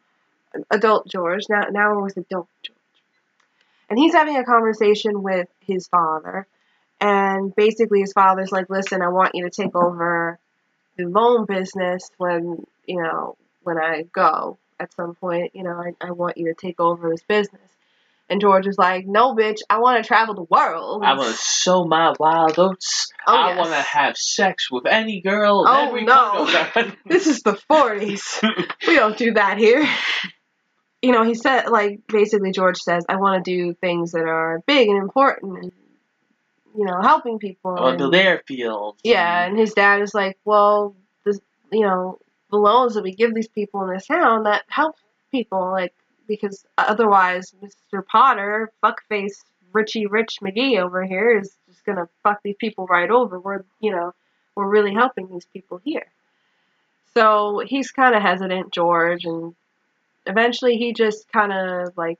[0.71, 1.43] adult George.
[1.49, 2.77] Now now it was adult George,
[3.89, 6.47] and he's having a conversation with his father,
[7.01, 10.39] and basically his father's like, "Listen, I want you to take over
[10.97, 15.51] the loan business when you know when I go at some point.
[15.55, 17.72] You know, I, I want you to take over this business."
[18.33, 21.37] And George is like, "No, bitch, I want to travel the world." I want to
[21.39, 23.13] sow my wild oats.
[23.27, 23.57] Oh, I yes.
[23.59, 25.65] want to have sex with any girl.
[25.67, 26.91] Oh, no.
[27.05, 28.41] this is the 40s.
[28.87, 29.87] we don't do that here.
[31.03, 34.63] You know, he said, like, basically, George says, I want to do things that are
[34.65, 35.71] big and important and,
[36.75, 37.77] you know, helping people.
[37.79, 38.95] I and- build airfields.
[39.03, 41.39] Yeah, and his dad is like, well, this,
[41.71, 42.17] you know,
[42.49, 44.95] the loans that we give these people in this town that help
[45.31, 45.93] people, like,
[46.27, 48.05] because otherwise, Mr.
[48.05, 53.39] Potter, fuckface Richie Rich McGee over here, is just gonna fuck these people right over.
[53.39, 54.13] We're, you know,
[54.55, 56.05] we're really helping these people here.
[57.13, 59.55] So he's kind of hesitant, George, and
[60.25, 62.19] eventually he just kind of like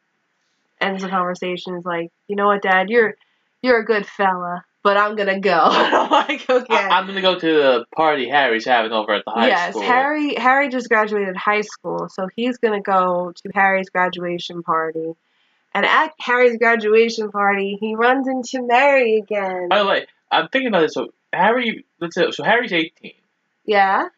[0.79, 1.75] ends the conversation.
[1.75, 3.15] Is like, you know what, Dad, you're
[3.61, 5.59] you're a good fella, but I'm gonna go.
[5.63, 6.75] I'm like, okay.
[6.75, 9.81] I, am gonna go to the party Harry's having over at the high yes, school.
[9.81, 15.13] Yes, Harry Harry just graduated high school, so he's gonna go to Harry's graduation party.
[15.73, 19.69] And at Harry's graduation party, he runs into Mary again.
[19.69, 20.93] By the way, I'm thinking about this.
[20.93, 23.13] So Harry, let's say, so Harry's 18.
[23.65, 24.09] Yeah,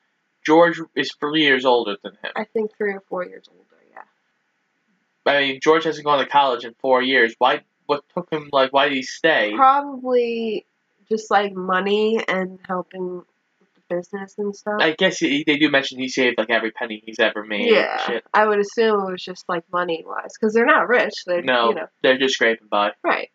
[0.45, 2.32] George is three years older than him.
[2.36, 3.62] I think three or four years older.
[3.91, 5.32] Yeah.
[5.32, 7.36] I mean, George hasn't gone to college in four years.
[7.38, 7.62] Why?
[7.86, 8.50] What took him?
[8.52, 9.54] Like, why did he stay?
[9.56, 10.65] Probably
[11.10, 14.80] just like money and helping with the business and stuff.
[14.80, 17.69] I guess he, they do mention he saved like every penny he's ever made.
[17.69, 18.26] yeah, Shit.
[18.34, 21.13] I would assume it was just like money wise, because they're not rich.
[21.26, 22.91] They're No, you know they're just scraping by.
[23.04, 23.30] Right.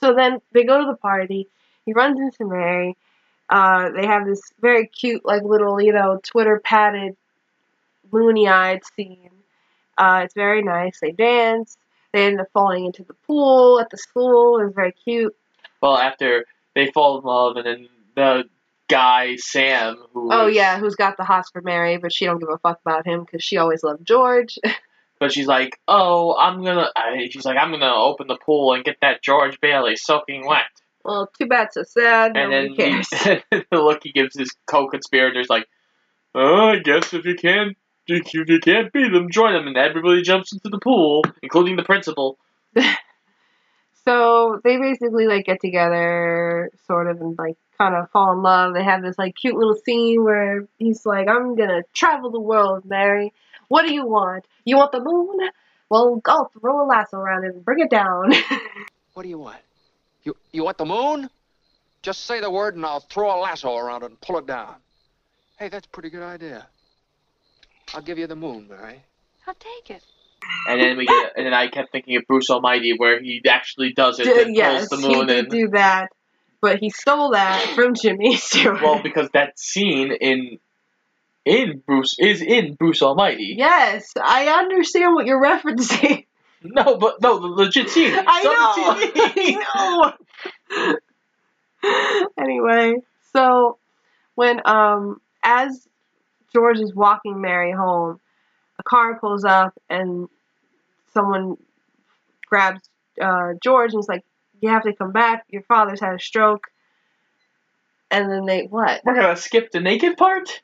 [0.00, 1.48] So then they go to the party.
[1.84, 2.96] He runs into Mary.
[3.50, 7.16] Uh, they have this very cute, like little, you know, Twitter padded,
[8.12, 9.30] moony eyed scene.
[9.98, 11.00] Uh, it's very nice.
[11.00, 11.76] They dance.
[12.12, 14.58] They end up falling into the pool at the school.
[14.60, 15.34] It was very cute.
[15.80, 16.44] Well, after
[16.74, 18.44] they fall in love, and then the
[18.88, 22.38] guy Sam, who Oh is- yeah, who's got the hots for Mary, but she don't
[22.40, 24.58] give a fuck about him because she always loved George.
[25.20, 26.88] but she's like, oh, I'm gonna.
[26.96, 30.64] I, she's like, I'm gonna open the pool and get that George Bailey soaking wet.
[31.04, 32.36] well, too bad, so sad.
[32.36, 33.42] and Nobody then cares.
[33.50, 35.66] he, the look he gives his co-conspirators like,
[36.34, 37.76] oh, I guess if you can't,
[38.10, 41.82] if you can't beat them, join them, and everybody jumps into the pool, including the
[41.82, 42.38] principal.
[44.04, 48.74] So they basically like get together, sort of, and like kind of fall in love.
[48.74, 52.84] They have this like cute little scene where he's like, "I'm gonna travel the world,
[52.86, 53.32] Mary.
[53.68, 54.46] What do you want?
[54.64, 55.50] You want the moon?
[55.90, 58.32] Well, I'll throw a lasso around it and bring it down."
[59.14, 59.58] What do you want?
[60.22, 61.28] You you want the moon?
[62.00, 64.76] Just say the word and I'll throw a lasso around it and pull it down.
[65.58, 66.68] Hey, that's a pretty good idea.
[67.94, 69.02] I'll give you the moon, Mary.
[69.46, 70.02] I'll take it.
[70.68, 73.92] And then we get, and then I kept thinking of Bruce Almighty, where he actually
[73.92, 75.50] does it D- and yes, pulls the moon he moon did in.
[75.50, 76.08] do that,
[76.60, 78.82] but he stole that from Jimmy Stewart.
[78.82, 80.58] Well, because that scene in
[81.44, 83.54] in Bruce is in Bruce Almighty.
[83.56, 86.26] yes, I understand what you're referencing.
[86.62, 88.12] No, but no, the legit scene.
[88.14, 90.12] I know.
[90.76, 90.92] I
[91.82, 92.28] know.
[92.38, 92.96] anyway,
[93.32, 93.78] so
[94.34, 95.88] when um as
[96.52, 98.20] George is walking Mary home,
[98.78, 100.28] a car pulls up and
[101.12, 101.56] someone
[102.46, 102.80] grabs
[103.20, 104.24] uh, George and is like,
[104.60, 105.44] "You have to come back.
[105.48, 106.68] Your father's had a stroke."
[108.10, 109.02] And then they what?
[109.04, 110.62] We're gonna skip the naked part.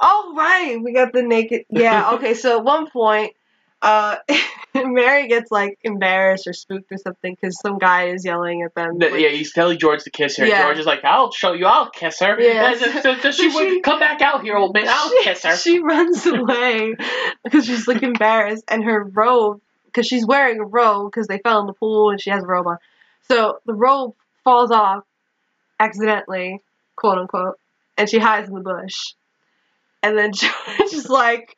[0.00, 1.66] Oh right, we got the naked.
[1.70, 2.34] Yeah, okay.
[2.34, 3.34] So at one point,
[3.82, 4.16] uh,
[4.92, 8.98] Mary gets like embarrassed or spooked or something because some guy is yelling at them.
[8.98, 10.46] That- like- yeah, he's telling George to kiss her.
[10.46, 10.62] Yeah.
[10.62, 11.66] George is like, "I'll show you.
[11.66, 12.74] I'll kiss her." Yeah.
[12.74, 14.86] Then- so- so she she- come back out here, old man.
[14.88, 15.56] I'll she, kiss her.
[15.56, 16.94] She runs away
[17.44, 21.60] because she's like embarrassed, and her robe, because she's wearing a robe because they fell
[21.60, 22.78] in the pool and she has a robe on.
[23.28, 25.04] So the robe falls off
[25.78, 26.60] accidentally,
[26.96, 27.58] quote unquote,
[27.96, 29.14] and she hides in the bush.
[30.02, 31.56] And then George is like,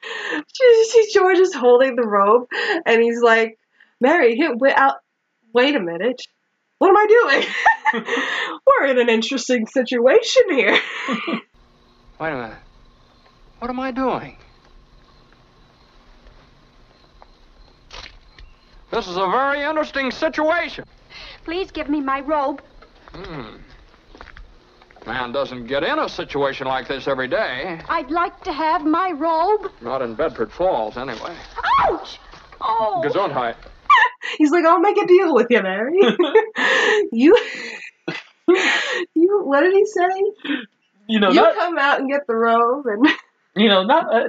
[0.53, 2.49] she sees George is holding the robe,
[2.87, 3.59] and he's like,
[4.01, 4.97] Mary, here, wait, out,
[5.53, 6.23] wait a minute.
[6.79, 8.05] What am I doing?
[8.67, 10.77] We're in an interesting situation here.
[12.19, 12.59] Wait a minute.
[13.61, 14.37] What am I doing?
[18.91, 20.85] This is a very interesting situation.
[21.45, 22.61] Please give me my robe.
[23.13, 23.59] Hmm.
[25.07, 27.81] Man doesn't get in a situation like this every day.
[27.89, 29.73] I'd like to have my robe.
[29.81, 31.37] Not in Bedford Falls, anyway.
[31.81, 32.21] Ouch!
[32.61, 33.03] Oh.
[33.05, 33.57] Gesundheit.
[34.39, 35.99] He's like, I'll make a deal with you, Mary.
[37.13, 37.37] you,
[39.15, 40.59] you, what did he say?
[41.09, 43.07] You know, you not, come out and get the robe, and
[43.57, 44.29] you know, not uh,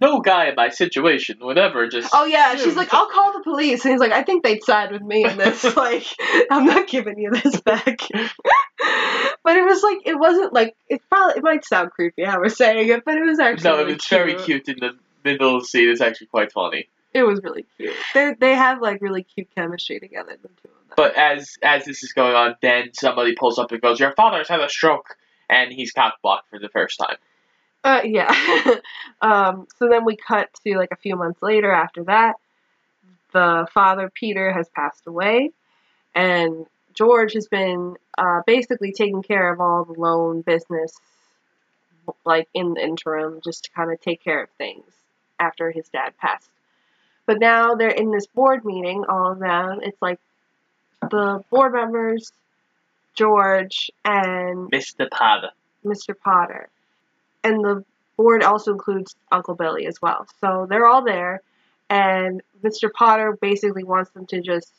[0.00, 2.10] no guy in my situation would ever just.
[2.12, 4.92] oh yeah, she's like, I'll call the police, and he's like, I think they'd side
[4.92, 5.64] with me in this.
[5.76, 6.06] like,
[6.50, 7.84] I'm not giving you this back.
[9.44, 12.48] but it was like, it wasn't like it probably it might sound creepy how we're
[12.48, 15.88] saying it, but it was actually no, really it's very cute in the middle scene.
[15.88, 16.88] It's actually quite funny.
[17.12, 17.94] It was really cute.
[18.14, 20.36] They they have like really cute chemistry together.
[20.42, 20.94] The two of them.
[20.96, 24.48] But as as this is going on, then somebody pulls up and goes, "Your father's
[24.48, 25.16] had a stroke,"
[25.48, 27.16] and he's cock blocked for the first time.
[27.84, 28.34] Uh, yeah.
[29.20, 32.34] um, so then we cut to like a few months later after that.
[33.32, 35.50] The father, Peter, has passed away,
[36.14, 40.98] and George has been uh, basically taking care of all the loan business,
[42.24, 44.84] like in the interim, just to kind of take care of things
[45.38, 46.48] after his dad passed.
[47.26, 49.80] But now they're in this board meeting, all of them.
[49.82, 50.20] It's like
[51.02, 52.32] the board members,
[53.14, 55.10] George, and Mr.
[55.10, 55.50] Potter.
[55.84, 56.14] Mr.
[56.18, 56.68] Potter.
[57.46, 57.84] And the
[58.16, 60.26] board also includes Uncle Billy as well.
[60.40, 61.42] So they're all there,
[61.88, 62.92] and Mr.
[62.92, 64.72] Potter basically wants them to just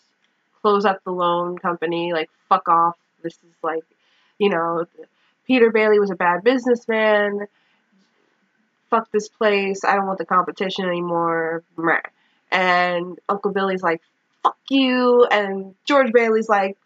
[0.62, 2.98] close up the loan company, like, fuck off.
[3.24, 3.84] This is like,
[4.38, 4.86] you know,
[5.46, 7.48] Peter Bailey was a bad businessman.
[8.90, 9.86] Fuck this place.
[9.86, 11.64] I don't want the competition anymore.
[12.52, 14.02] And Uncle Billy's like,
[14.44, 15.26] fuck you.
[15.32, 16.78] And George Bailey's like,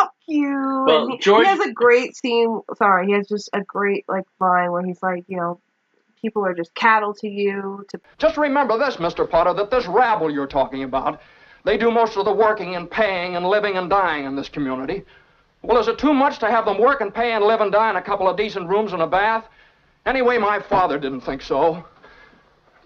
[0.00, 0.84] fuck you.
[0.86, 2.60] Well, he, George- he has a great scene.
[2.76, 5.60] Sorry, he has just a great like line where he's like, you know,
[6.20, 7.84] people are just cattle to you.
[7.90, 9.28] To Just remember this, Mr.
[9.28, 11.20] Potter, that this rabble you're talking about,
[11.64, 15.04] they do most of the working and paying and living and dying in this community.
[15.62, 17.90] Well, is it too much to have them work and pay and live and die
[17.90, 19.44] in a couple of decent rooms and a bath?
[20.06, 21.84] Anyway, my father didn't think so.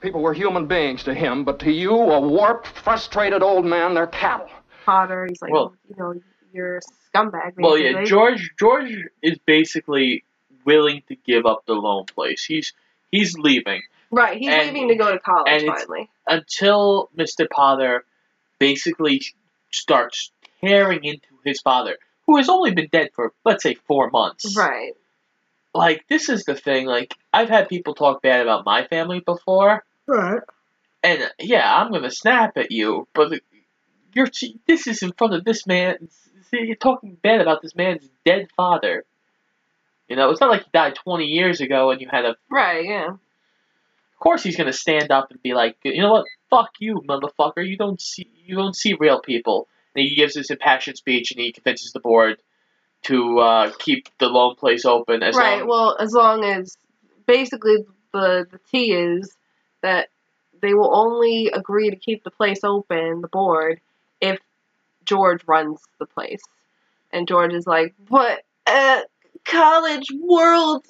[0.00, 4.09] People were human beings to him, but to you, a warped, frustrated old man, they're
[4.09, 4.48] cattle.
[4.85, 6.14] Potter, he's like, Well- you know,
[6.55, 6.81] you're a
[7.14, 7.57] scumbag.
[7.57, 7.62] Basically.
[7.64, 10.25] Well, yeah, George George is basically
[10.64, 12.45] willing to give up the loan place.
[12.45, 12.73] He's
[13.11, 16.09] he's leaving Right, he's And- leaving to go to college and finally.
[16.27, 17.49] until Mr.
[17.51, 18.05] Potter
[18.61, 19.23] basically
[19.73, 24.57] starts tearing into his father, who has only been dead for let's say four months.
[24.57, 24.93] Right.
[25.75, 26.87] Like this is the thing.
[26.87, 30.40] Like I've had people talk bad about my family before, Right.
[31.03, 33.40] and yeah, I'm gonna snap at you, but
[34.14, 34.29] you're
[34.67, 36.09] this is in front of this man.
[36.52, 39.04] You're talking bad about this man's dead father.
[40.09, 42.37] You know, it's not like he died 20 years ago and you had a.
[42.50, 43.09] Right, yeah.
[43.09, 46.26] Of course, he's gonna stand up and be like, you know what?
[46.50, 47.66] Fuck you, motherfucker.
[47.66, 49.68] You don't see you don't see real people.
[49.94, 52.38] And he gives this impassioned speech and he convinces the board
[53.04, 56.76] to uh, keep the loan place open as right, long well, as long as
[57.26, 59.37] basically the the T is
[59.83, 60.09] that
[60.62, 63.80] they will only agree to keep the place open, the board,
[64.20, 64.40] if
[65.05, 66.43] George runs the place.
[67.12, 68.43] And George is like, what?
[68.67, 69.01] uh,
[69.45, 70.85] college world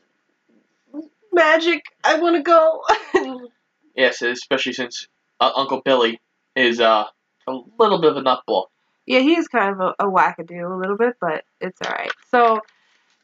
[1.33, 2.83] magic, I want to go."
[3.97, 5.07] Yes, especially since
[5.39, 6.21] uh, Uncle Billy
[6.57, 7.05] is uh,
[7.47, 8.65] a little bit of a nutball.
[9.07, 12.11] Yeah, he is kind of a, a wackadoo a little bit, but it's alright.
[12.33, 12.61] So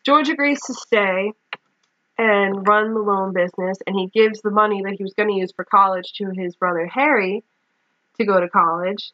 [0.07, 1.33] George agrees to stay
[2.19, 5.35] and run the loan business, and he gives the money that he was going to
[5.35, 7.43] use for college to his brother Harry
[8.19, 9.11] to go to college,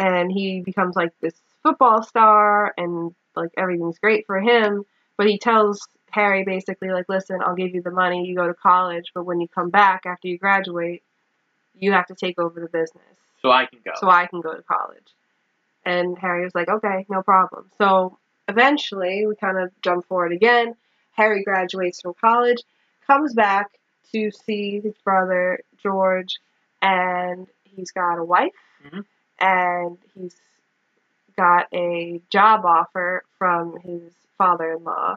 [0.00, 4.84] and he becomes like this football star, and like everything's great for him.
[5.16, 8.54] But he tells Harry basically like, listen, I'll give you the money, you go to
[8.54, 11.02] college, but when you come back after you graduate,
[11.78, 13.92] you have to take over the business So I can go.
[13.96, 15.06] so I can go to college.
[15.84, 17.70] And Harry was like, okay, no problem.
[17.78, 20.74] So eventually, we kind of jump forward again.
[21.12, 22.62] Harry graduates from college,
[23.06, 23.66] comes back
[24.12, 26.38] to see his brother George,
[26.82, 28.52] and he's got a wife,
[28.84, 29.04] Mhm.
[29.40, 30.36] And he's
[31.36, 35.16] got a job offer from his father in law.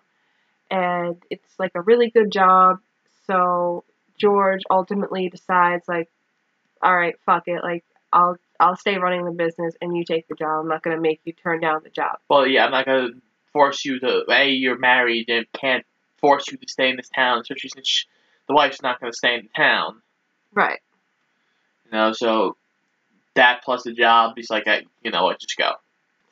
[0.71, 2.79] And it's like a really good job.
[3.27, 3.83] So
[4.17, 6.09] George ultimately decides, like,
[6.81, 7.63] all right, fuck it.
[7.63, 10.61] Like, I'll I'll stay running the business and you take the job.
[10.61, 12.19] I'm not gonna make you turn down the job.
[12.29, 13.09] Well, yeah, I'm not gonna
[13.51, 14.23] force you to.
[14.27, 15.85] Hey, you're married and can't
[16.17, 18.05] force you to stay in this town, especially since
[18.47, 20.01] the wife's not gonna stay in the town.
[20.53, 20.79] Right.
[21.85, 22.55] You know, so
[23.35, 25.71] that plus a job, he's like, hey, you know what, just go.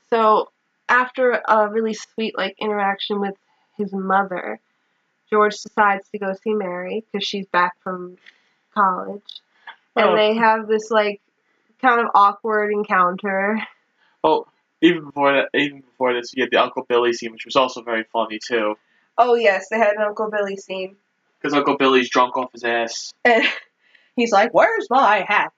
[0.09, 0.51] So
[0.89, 3.35] after a really sweet like interaction with
[3.77, 4.59] his mother,
[5.29, 8.17] George decides to go see Mary because she's back from
[8.73, 9.41] college,
[9.95, 10.15] and Oh.
[10.15, 11.21] they have this like
[11.81, 13.59] kind of awkward encounter.
[14.23, 14.45] Oh,
[14.81, 17.81] even before that, even before this, you had the Uncle Billy scene, which was also
[17.81, 18.75] very funny too,
[19.17, 20.95] Oh yes, they had an Uncle Billy scene,
[21.39, 23.13] because Uncle Billy's drunk off his ass.
[23.25, 23.43] and
[24.15, 25.51] he's like, "Where's my hat?"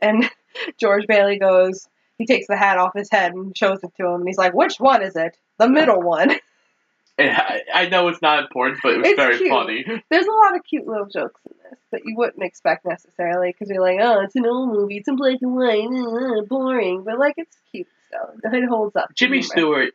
[0.00, 0.28] And
[0.78, 1.88] George Bailey goes.
[2.18, 4.54] He takes the hat off his head and shows it to him, and he's like,
[4.54, 5.36] "Which one is it?
[5.58, 6.32] The middle one."
[7.18, 9.50] I, I know it's not important, but it was It's very cute.
[9.50, 9.84] funny.
[10.10, 13.68] There's a lot of cute little jokes in this that you wouldn't expect necessarily because
[13.70, 17.18] you're like, oh, it's an old movie, it's in black and white, uh, boring, but
[17.20, 18.52] like it's cute still.
[18.52, 19.14] It holds up.
[19.14, 19.92] Jimmy Stewart,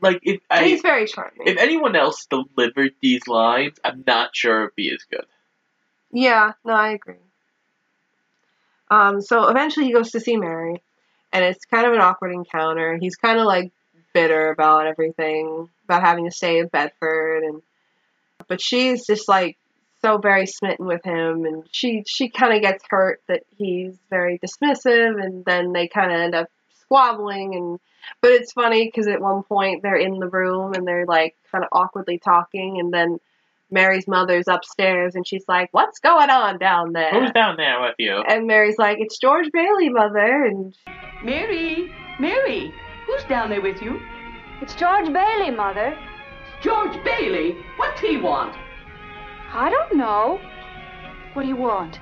[0.00, 1.46] like if I, he's very charming.
[1.46, 5.26] if anyone else delivered these lines, I'm not sure it'd be as good.
[6.10, 7.16] yeah, no, I agree.
[8.90, 10.82] Um, so eventually he goes to see Mary,
[11.32, 12.96] and it's kind of an awkward encounter.
[12.96, 13.70] He's kind of like
[14.12, 17.62] bitter about everything, about having to stay in Bedford, and
[18.48, 19.56] but she's just like
[20.02, 24.38] so very smitten with him, and she she kind of gets hurt that he's very
[24.38, 26.48] dismissive, and then they kind of end up
[26.80, 27.80] squabbling, and
[28.20, 31.62] but it's funny because at one point they're in the room and they're like kind
[31.62, 33.20] of awkwardly talking, and then
[33.70, 37.94] Mary's mother's upstairs, and she's like, "What's going on down there?" Who's down there with
[37.98, 38.22] you?
[38.28, 40.76] And Mary's like, "It's George Bailey, mother," and
[41.22, 42.72] Mary, Mary,
[43.06, 44.00] who's down there with you?
[44.62, 45.96] It's George Bailey, Mother.
[46.62, 47.56] George Bailey.
[47.76, 48.54] What's he want?
[49.52, 50.38] I don't know.
[51.32, 51.98] What do you want?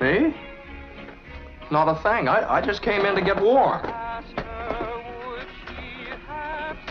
[0.00, 0.34] Me?
[1.70, 2.28] Not a thing.
[2.28, 3.82] I, I just came in to get warm.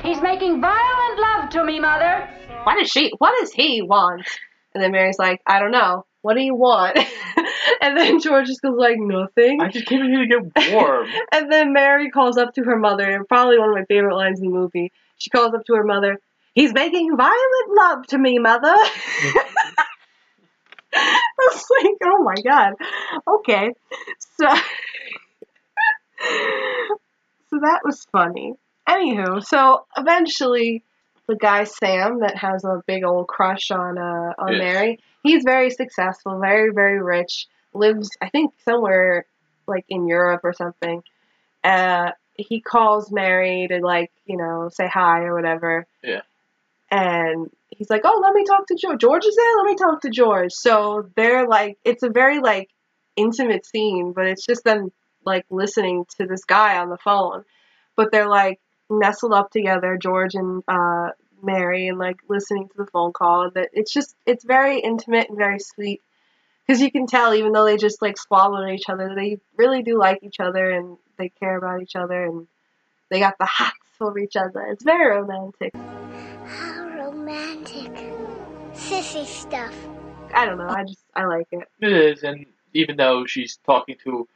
[0.03, 2.30] He's making violent love to me, Mother.
[2.63, 3.11] what does she?
[3.17, 4.28] What does he want?
[4.74, 6.05] And then Mary's like, "I don't know.
[6.22, 6.97] What do you want?"
[7.82, 11.07] and then George just goes like, "Nothing." I just came in here to get warm.
[11.32, 14.39] And then Mary calls up to her mother, and probably one of my favorite lines
[14.39, 14.91] in the movie.
[15.17, 16.19] She calls up to her mother,
[16.55, 18.74] He's making violent love to me, mother.
[20.93, 22.74] I was like, oh my god.
[23.28, 23.74] Okay.
[24.39, 24.47] So
[27.49, 28.53] So that was funny.
[28.88, 30.83] Anywho, so eventually
[31.27, 34.57] the guy Sam that has a big old crush on uh on.
[34.59, 39.25] Mary, he's very successful, very, very rich, lives I think somewhere
[39.67, 41.03] like in Europe or something.
[41.63, 46.21] Uh he calls Mary to like, you know, say hi or whatever Yeah.
[46.91, 48.99] and he's like, "Oh, let me talk to George.
[49.01, 49.55] George is there.
[49.57, 52.69] Let me talk to George." So they're like, it's a very like
[53.15, 54.91] intimate scene, but it's just them
[55.25, 57.43] like listening to this guy on the phone.
[57.95, 58.59] But they're like
[58.89, 61.09] nestled up together, George and uh,
[61.41, 63.49] Mary, and like listening to the phone call.
[63.51, 66.01] That it's just it's very intimate and very sweet
[66.65, 69.83] because you can tell even though they just like squabble at each other, they really
[69.83, 72.47] do like each other and they care about each other and
[73.09, 74.61] they got the hots for each other.
[74.67, 75.73] It's very romantic.
[75.75, 77.91] How romantic.
[78.73, 79.73] Sissy stuff.
[80.33, 80.67] I don't know.
[80.67, 81.67] I just I like it.
[81.79, 84.27] It is, and even though she's talking to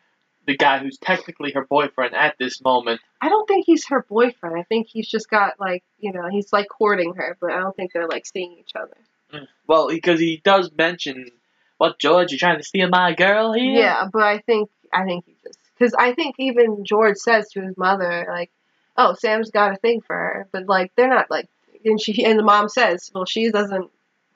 [0.46, 4.58] the guy who's technically her boyfriend at this moment, I don't think he's her boyfriend.
[4.58, 7.76] I think he's just got like you know he's like courting her, but I don't
[7.76, 8.98] think they're like seeing each other.
[9.34, 9.48] Mm.
[9.68, 11.30] well, because he does mention,
[11.78, 12.32] "What George?
[12.32, 15.60] You trying to steal my girl here?" Yeah, but I think I think he just
[15.78, 18.52] because I think even George says to his mother like,
[18.98, 21.48] "Oh, Sam's got a thing for her," but like they're not like
[21.86, 23.90] and she and the mom says, "Well, she doesn't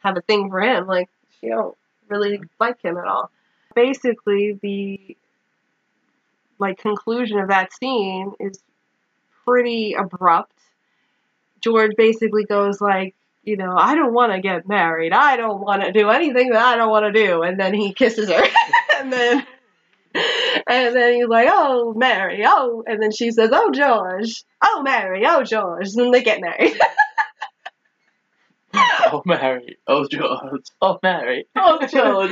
[0.03, 0.87] have a thing for him.
[0.87, 1.75] Like she don't
[2.09, 3.31] really like him at all."
[3.75, 5.17] Basically, the
[6.59, 8.59] like conclusion of that scene is
[9.45, 10.51] pretty abrupt.
[11.61, 15.11] George basically goes like, you know, I don't want to get married.
[15.11, 17.41] I don't want to do anything that I don't want to do.
[17.41, 18.43] And then he kisses her.
[18.99, 19.45] and then
[20.15, 25.23] and then he's like, "Oh, Mary, oh," and then she says, "Oh, George, oh, Mary,
[25.25, 26.79] oh, George," and they get married.
[28.75, 29.77] Oh, Mary.
[29.87, 30.65] Oh, George.
[30.81, 31.45] Oh, Mary.
[31.55, 32.31] Oh, George.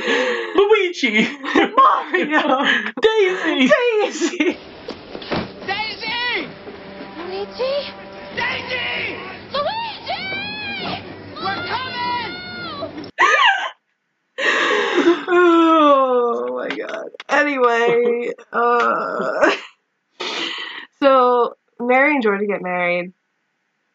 [0.56, 1.28] Luigi.
[1.76, 2.64] Mario.
[3.00, 3.68] Daisy.
[3.68, 4.58] Daisy.
[5.66, 6.48] Daisy!
[7.18, 7.74] Luigi?
[8.34, 9.16] Daisy!
[9.52, 10.22] Luigi!
[11.36, 13.10] We're coming!
[15.28, 17.08] oh my god.
[17.28, 19.52] Anyway, uh,
[21.00, 23.12] so Mary and George get married,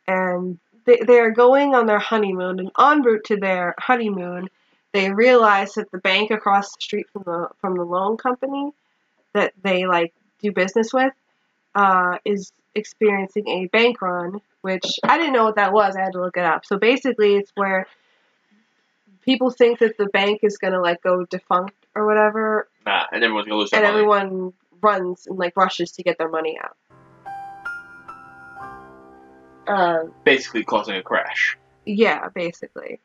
[0.07, 2.59] and they they are going on their honeymoon.
[2.59, 4.49] And en route to their honeymoon,
[4.93, 8.71] they realize that the bank across the street from the from the loan company
[9.33, 11.13] that they like do business with
[11.75, 14.41] uh, is experiencing a bank run.
[14.61, 15.95] Which I didn't know what that was.
[15.95, 16.65] I had to look it up.
[16.65, 17.85] So basically, it's where
[19.23, 23.47] people think that the bank is gonna like go defunct or whatever, Nah, and everyone's
[23.47, 24.01] gonna lose their and money.
[24.03, 26.75] everyone runs and like rushes to get their money out.
[29.67, 31.57] Um, Basically causing a crash.
[31.85, 32.99] yeah, basically.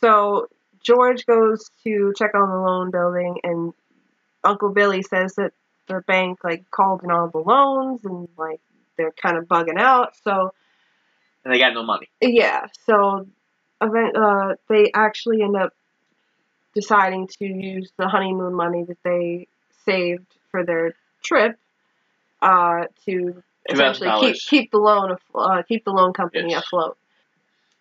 [0.00, 0.48] So
[0.82, 3.72] George goes to check on the loan building, and
[4.44, 5.52] Uncle Billy says that
[5.86, 8.60] the bank like called in all the loans and like
[8.96, 10.14] they're kind of bugging out.
[10.24, 10.52] So
[11.44, 12.08] And they got no money.
[12.20, 13.26] yeah, so
[13.82, 15.72] event, uh, they actually end up
[16.74, 19.48] deciding to use the honeymoon money that they
[19.84, 21.58] saved for their trip
[22.40, 26.64] uh, to essentially keep keep the loan uh, keep the loan company Yes.
[26.66, 26.96] afloat.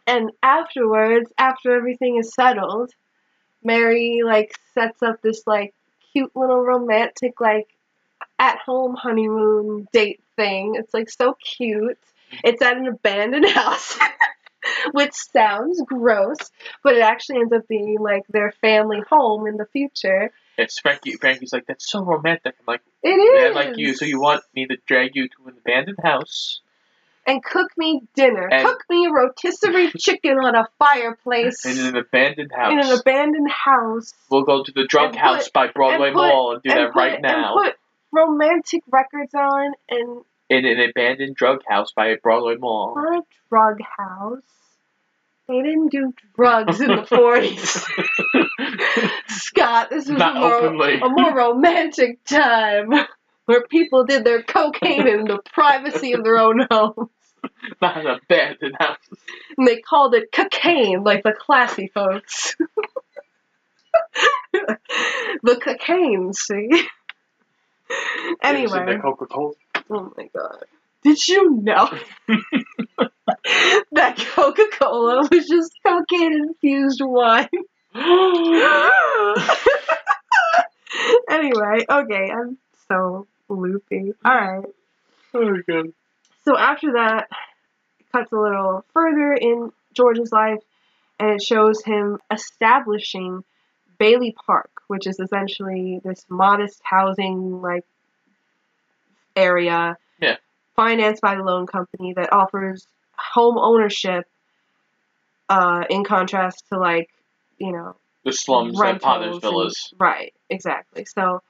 [0.07, 2.91] And afterwards, after everything is settled,
[3.63, 5.73] Mary like sets up this like
[6.11, 7.67] cute little romantic like
[8.39, 10.75] at home honeymoon date thing.
[10.75, 11.97] It's like so cute.
[12.43, 13.97] It's at an abandoned house,
[14.93, 16.37] which sounds gross,
[16.83, 20.31] but it actually ends up being like their family home in the future.
[20.61, 21.13] It's Frankie.
[21.15, 22.53] Frankie's like, that's so romantic.
[22.59, 23.09] I'm like, It
[23.41, 23.55] yeah, is.
[23.55, 23.93] like you.
[23.95, 26.61] So you want me to drag you to an abandoned house
[27.25, 28.47] And cook me dinner.
[28.51, 32.71] And- cook me a rotisserie chicken on a fireplace in an abandoned house?
[32.73, 34.13] in an abandoned house.
[34.29, 36.79] we'll go to the drug and house by Broadway and put- Mall and do and
[36.79, 37.55] that put- right now.
[37.57, 37.75] And put
[38.11, 42.95] romantic records on and in an abandoned drug house by Broadway Mall.
[42.95, 44.41] not a drug house.
[45.47, 47.83] They didn't do drugs in the 40s.
[49.39, 50.99] Scott, this was Not a more, openly.
[51.01, 52.91] a more romantic time
[53.45, 57.09] where people did their cocaine in the privacy of their own homes.
[57.81, 58.97] Not an abandoned house.
[59.57, 62.55] And they called it cocaine, like the classy folks.
[65.43, 66.87] the cocaine, see?
[68.43, 68.97] Anyway.
[69.01, 69.53] Coca Cola.
[69.89, 70.63] Oh my god.
[71.03, 71.89] Did you know
[73.93, 77.47] that Coca Cola was just cocaine infused wine?
[81.29, 84.13] anyway, okay, I'm so loopy.
[84.25, 84.65] Alright.
[85.33, 85.93] Oh my god.
[86.45, 87.27] So after that,
[87.99, 90.59] it cuts a little further in George's life,
[91.19, 93.43] and it shows him establishing
[93.97, 97.85] Bailey Park, which is essentially this modest housing like
[99.35, 100.37] area Yeah.
[100.75, 102.87] financed by the loan company that offers
[103.17, 104.25] home ownership
[105.49, 107.09] uh, in contrast to like
[107.59, 109.93] you know The slums of Potter's rentals and- Villas.
[109.99, 111.05] right, exactly.
[111.05, 111.41] So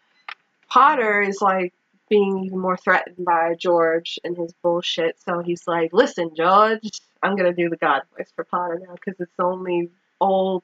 [0.68, 1.74] Potter is like
[2.10, 5.18] being even more threatened by George and his bullshit.
[5.26, 6.90] So he's like, "Listen, George,
[7.22, 9.90] I'm gonna do the God voice for Potter now because it's the only
[10.20, 10.64] old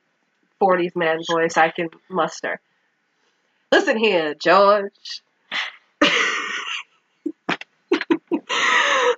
[0.59, 2.59] '40s man voice I can muster.
[3.71, 5.21] Listen here, George.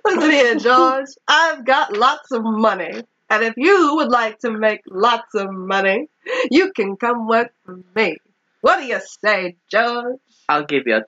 [0.04, 1.06] Listen here, George.
[1.26, 3.02] I've got lots of money.
[3.30, 6.08] And if you would like to make lots of money,
[6.50, 8.16] you can come work for me.
[8.60, 10.18] What do you say, George?
[10.48, 10.96] I'll give you.
[10.96, 11.02] a.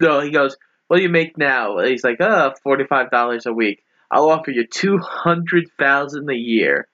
[0.00, 0.56] No, he goes.
[0.88, 1.78] What do you make now?
[1.78, 3.82] He's like, uh, forty-five dollars a week.
[4.10, 6.88] I'll offer you two hundred thousand a year.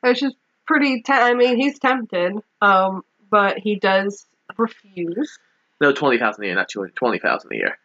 [0.00, 0.34] Which is
[0.66, 1.02] pretty.
[1.02, 4.26] Te- I mean, he's tempted, um, but he does
[4.58, 5.38] refuse.
[5.80, 6.96] No, twenty thousand a year, not two hundred.
[6.96, 7.78] Twenty thousand a year,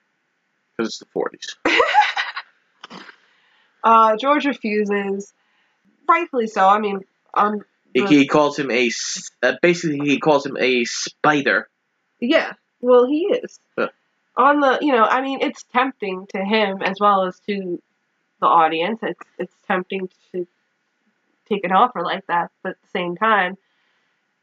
[0.75, 1.55] because it's the forties.
[3.83, 5.33] Uh, George refuses,
[6.07, 6.67] rightfully so.
[6.67, 7.01] I mean,
[7.33, 7.61] um,
[7.93, 8.89] He, the- he calls him a
[9.43, 11.67] Uh, basically, he calls him a spider.
[12.19, 12.53] yeah.
[12.81, 13.89] Well, he is Huh.
[14.35, 14.77] on the.
[14.81, 17.81] You know, I mean, it's tempting to him as well as to
[18.39, 18.99] the audience.
[19.01, 20.45] It's it's tempting to
[21.49, 23.57] take an offer like that, but at the same time,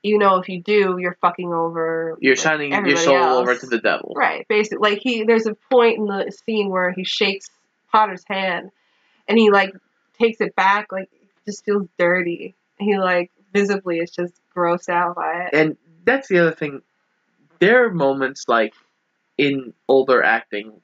[0.03, 2.17] you know, if you do, you're fucking over.
[2.21, 3.39] You're signing your soul else.
[3.41, 4.15] over to the devil.
[4.17, 7.47] Right, basically, like he, there's a point in the scene where he shakes
[7.93, 8.71] Potter's hand,
[9.29, 9.73] and he like
[10.19, 11.09] takes it back, like
[11.45, 12.55] just feels dirty.
[12.79, 15.51] He like visibly is just grossed out by it.
[15.55, 16.83] And that's the other thing.
[17.61, 18.75] There are moments like
[19.39, 20.81] in older acting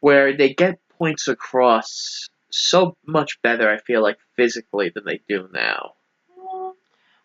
[0.00, 3.70] where they get points across so much better.
[3.70, 5.94] I feel like physically than they do now.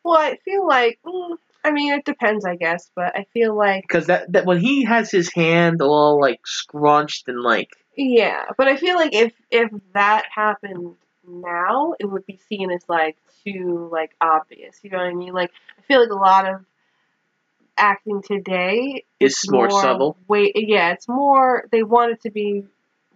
[0.03, 1.35] Well, I feel like, mm,
[1.65, 4.85] I mean, it depends, I guess, but I feel like, Because that, that when he
[4.85, 9.71] has his hand all like scrunched and like yeah, but I feel like if if
[9.93, 10.95] that happened
[11.27, 14.79] now, it would be seen as like too like obvious.
[14.83, 15.33] You know what I mean?
[15.33, 16.65] Like, I feel like a lot of
[17.77, 20.17] acting today It's more subtle.
[20.27, 21.65] Wait, yeah, it's more.
[21.71, 22.63] They want it to be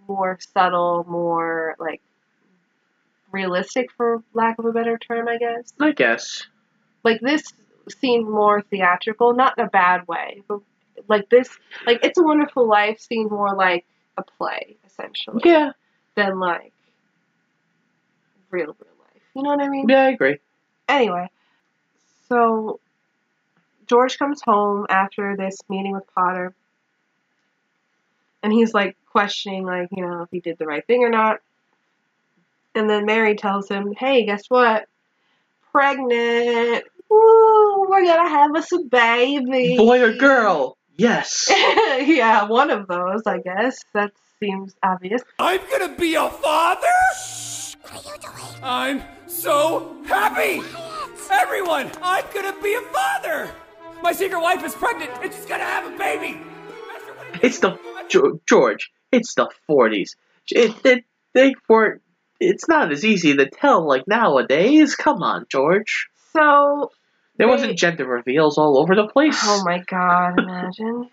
[0.07, 2.01] more subtle, more like
[3.31, 5.73] realistic, for lack of a better term, I guess.
[5.79, 6.43] I guess.
[7.03, 7.43] Like this
[7.89, 10.59] seemed more theatrical, not in a bad way, but
[11.07, 11.49] like this,
[11.87, 13.85] like It's a Wonderful Life seemed more like
[14.17, 15.41] a play, essentially.
[15.43, 15.71] Yeah.
[16.15, 16.73] Than like
[18.51, 19.21] real, real life.
[19.35, 19.87] You know what I mean?
[19.87, 20.39] Yeah, I agree.
[20.87, 21.29] Anyway,
[22.27, 22.79] so
[23.87, 26.53] George comes home after this meeting with Potter,
[28.43, 31.39] and he's like questioning, like, you know, if he did the right thing or not.
[32.73, 34.87] And then Mary tells him, hey, guess what?
[35.71, 36.85] Pregnant.
[37.09, 39.75] Woo, we're gonna have us a baby.
[39.77, 40.77] Boy or girl?
[40.95, 41.47] Yes.
[41.49, 43.83] yeah, one of those, I guess.
[43.93, 45.21] That seems obvious.
[45.39, 46.87] I'm gonna be a father?
[48.63, 50.61] I'm so happy!
[51.31, 53.49] Everyone, I'm gonna be a father!
[54.01, 56.39] My secret wife is pregnant and she's gonna have a baby!
[57.41, 57.77] It's the
[58.47, 58.91] George.
[59.11, 60.15] It's the forties.
[60.49, 62.01] It, it they weren't.
[62.39, 64.95] It's not as easy to tell like nowadays.
[64.95, 66.07] Come on, George.
[66.33, 66.91] So
[67.37, 69.39] There wasn't gender reveals all over the place.
[69.43, 71.09] Oh my god, imagine.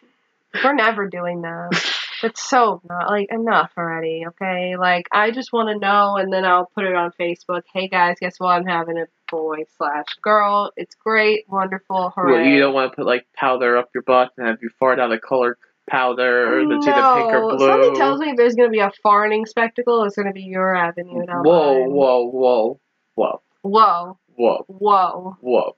[0.62, 1.94] We're never doing that.
[2.22, 4.76] It's so not like enough already, okay?
[4.76, 7.62] Like I just want to know, and then I'll put it on Facebook.
[7.72, 8.50] Hey guys, guess what?
[8.50, 10.72] I'm having a boy slash girl.
[10.76, 12.32] It's great, wonderful, hooray!
[12.32, 14.98] Well, you don't want to put like powder up your butt and have you fart
[14.98, 15.58] out a color
[15.88, 17.66] powder that's either pink or No, blue.
[17.66, 20.04] something tells me there's gonna be a farting spectacle.
[20.04, 21.90] It's gonna be your avenue, not whoa, mine.
[21.92, 22.80] whoa, whoa,
[23.14, 25.36] whoa, Whoa, whoa, whoa.
[25.40, 25.76] whoa.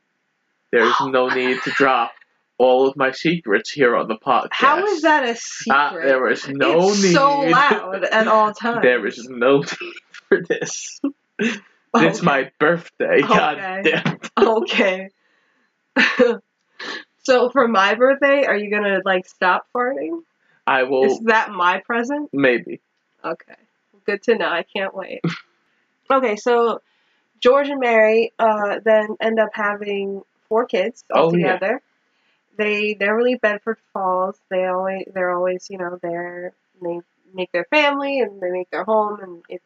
[0.73, 2.13] There's no need to drop
[2.61, 4.49] all of my secrets here on the podcast.
[4.53, 5.75] How is that a secret?
[5.75, 7.15] Ah, there is no it's need.
[7.15, 8.81] so loud at all times.
[8.83, 9.95] There is no need
[10.29, 11.01] for this.
[11.93, 13.21] It's my birthday.
[13.21, 14.19] God damn.
[14.39, 15.09] okay.
[17.25, 20.21] so for my birthday, are you gonna like stop farting?
[20.69, 22.31] I will Is that my present?
[22.33, 22.81] maybe.
[23.25, 23.57] Okay.
[24.05, 24.47] Good to know.
[24.47, 25.23] I can't wait.
[26.09, 26.81] okay, so
[27.41, 31.59] George and Mary uh, then end up having four kids Oh, all yeah.
[32.61, 34.39] They never leave Bedford Falls.
[34.51, 36.53] They always they're always you know there.
[36.83, 37.01] They
[37.33, 39.65] make their family and they make their home, and it's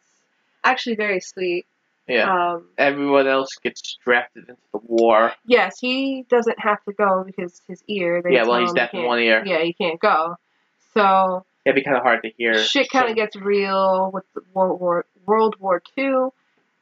[0.62, 1.66] actually very sweet.
[2.06, 2.52] Yeah.
[2.52, 5.32] Um, Everyone else gets drafted into the war.
[5.44, 8.22] Yes, he doesn't have to go because his ear.
[8.22, 9.42] They Yeah, well, he's deaf in one ear.
[9.44, 10.36] Yeah, he can't go.
[10.92, 12.58] So It'd be kind of hard to hear.
[12.58, 16.32] shit kind of gets real with the World War World War Two.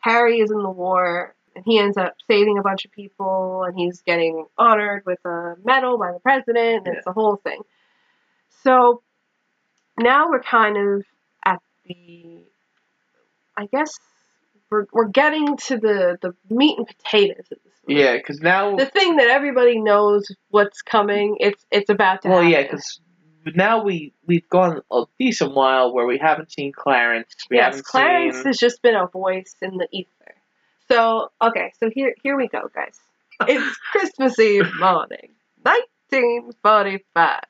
[0.00, 3.76] Harry is in the war, and he ends up saving a bunch of people, and
[3.78, 6.86] he's getting honored with a medal by the president.
[6.86, 7.60] And It's a whole thing.
[8.64, 9.02] So
[9.98, 11.04] now we're kind of
[11.44, 12.44] at the,
[13.56, 13.90] I guess
[14.70, 18.74] we're we're getting to the the meat and potatoes of this Yeah, because now.
[18.76, 21.36] the thing that everybody knows what's coming.
[21.40, 22.30] It's it's about to happen.
[22.30, 22.52] well, happen.
[22.52, 23.00] yeah, because
[23.54, 27.34] now we we've gone a decent while where we haven't seen Clarence.
[27.50, 28.46] We yes, Clarence seen.
[28.46, 30.08] has just been a voice in the ether.
[30.90, 32.98] So okay, so here here we go, guys.
[33.48, 35.30] It's Christmas Eve morning,
[35.62, 37.40] 1945.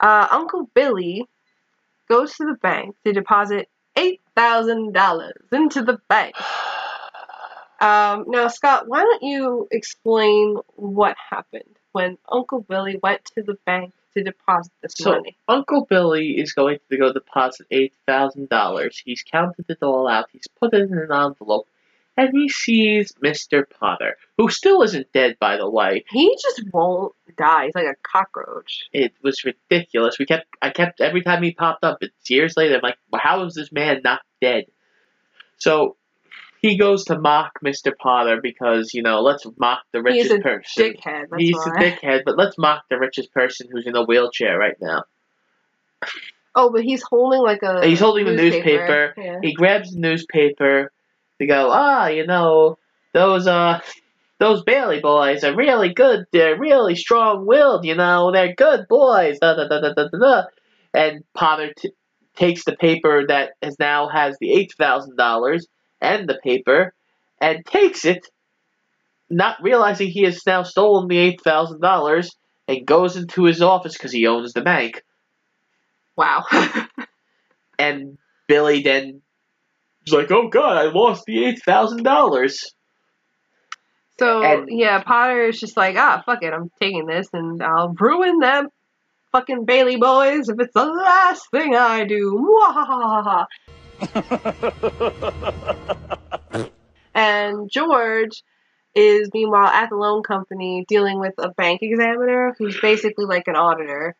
[0.00, 1.26] Uh, Uncle Billy
[2.08, 6.34] goes to the bank to deposit eight thousand dollars into the bank.
[7.80, 13.58] Um, now, Scott, why don't you explain what happened when Uncle Billy went to the
[13.66, 15.36] bank to deposit this So money?
[15.48, 19.02] Uncle Billy is going to go deposit eight thousand dollars.
[19.04, 20.30] He's counted it all out.
[20.32, 21.66] He's put it in an envelope,
[22.16, 26.04] and he sees Mister Potter, who still isn't dead, by the way.
[26.10, 27.66] He just won't die.
[27.66, 28.84] He's like a cockroach.
[28.92, 30.18] It was ridiculous.
[30.18, 31.98] We kept, I kept every time he popped up.
[32.00, 32.76] It's years later.
[32.76, 34.66] I'm like, well, how is this man not dead?
[35.56, 35.96] So
[36.60, 40.42] he goes to mock Mister Potter because you know, let's mock the richest He's a
[40.42, 40.84] person.
[40.84, 41.30] dickhead.
[41.30, 41.72] That's He's why.
[41.76, 45.04] a dickhead, but let's mock the richest person who's in a wheelchair right now.
[46.54, 47.84] Oh, but he's holding like a.
[47.84, 49.14] He's holding the newspaper.
[49.16, 49.40] Yeah.
[49.42, 50.92] He grabs the newspaper
[51.40, 52.78] to go, ah, you know,
[53.12, 53.80] those uh
[54.38, 56.26] those Bailey boys are really good.
[56.32, 59.38] They're really strong willed, you know, they're good boys.
[59.40, 60.42] Da, da, da, da, da, da, da.
[60.92, 61.92] And Potter t-
[62.36, 65.66] takes the paper that has now has the eight thousand dollars
[66.00, 66.92] and the paper
[67.40, 68.26] and takes it,
[69.30, 72.36] not realizing he has now stolen the eight thousand dollars,
[72.68, 75.02] and goes into his office because he owns the bank.
[76.16, 76.44] Wow.
[77.78, 79.22] and Billy then
[80.06, 82.74] is like, "Oh God, I lost the eight thousand dollars."
[84.18, 87.94] So And- yeah, Potter is just like, ah, fuck it, I'm taking this and I'll
[87.98, 88.68] ruin them
[89.32, 92.62] fucking Bailey boys if it's the last thing I do.
[97.16, 98.42] And George
[98.94, 103.56] is meanwhile at the loan company dealing with a bank examiner who's basically like an
[103.56, 104.16] auditor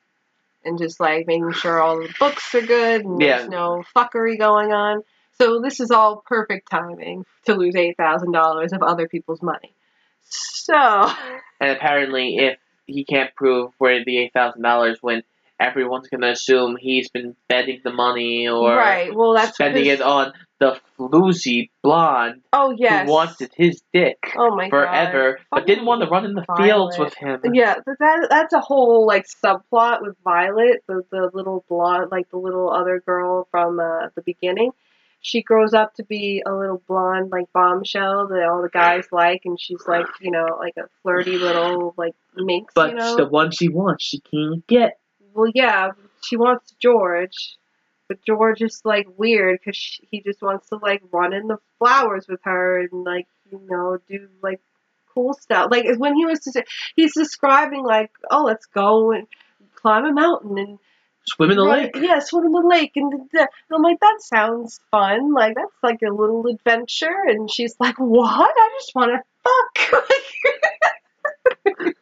[0.64, 3.38] and just like making sure all the books are good and Yeah.
[3.38, 5.02] there's no fuckery going on.
[5.40, 9.74] So this is all perfect timing to lose eight thousand dollars of other people's money.
[10.22, 10.74] So
[11.60, 15.24] And apparently, if he can't prove where the eight thousand dollars went,
[15.60, 20.02] everyone's gonna assume he's been betting the money or right, well that's spending because- it
[20.02, 23.06] on the floozy blonde Oh yes.
[23.06, 25.46] who wanted his dick Oh my forever, god.
[25.50, 27.40] but didn't want to run in the fields with him.
[27.52, 32.38] Yeah, that that's a whole like subplot with Violet, the the little blonde, like the
[32.38, 34.70] little other girl from uh, the beginning.
[35.24, 39.40] She grows up to be a little blonde, like bombshell that all the guys like,
[39.46, 43.16] and she's like, you know, like a flirty little like minx, But you know.
[43.16, 44.98] the one she wants, she can't get.
[45.32, 47.56] Well, yeah, she wants George,
[48.06, 52.26] but George is like weird because he just wants to like run in the flowers
[52.28, 54.60] with her and like you know do like
[55.14, 55.68] cool stuff.
[55.70, 56.46] Like when he was,
[56.96, 59.26] he's describing like, oh, let's go and
[59.74, 60.78] climb a mountain and
[61.26, 61.96] Swim in the run- lake.
[61.96, 65.32] Yeah, swim in the lake, and, and I'm like, that sounds fun.
[65.32, 67.14] Like that's like a little adventure.
[67.26, 68.50] And she's like, what?
[68.56, 70.02] I just want to fuck.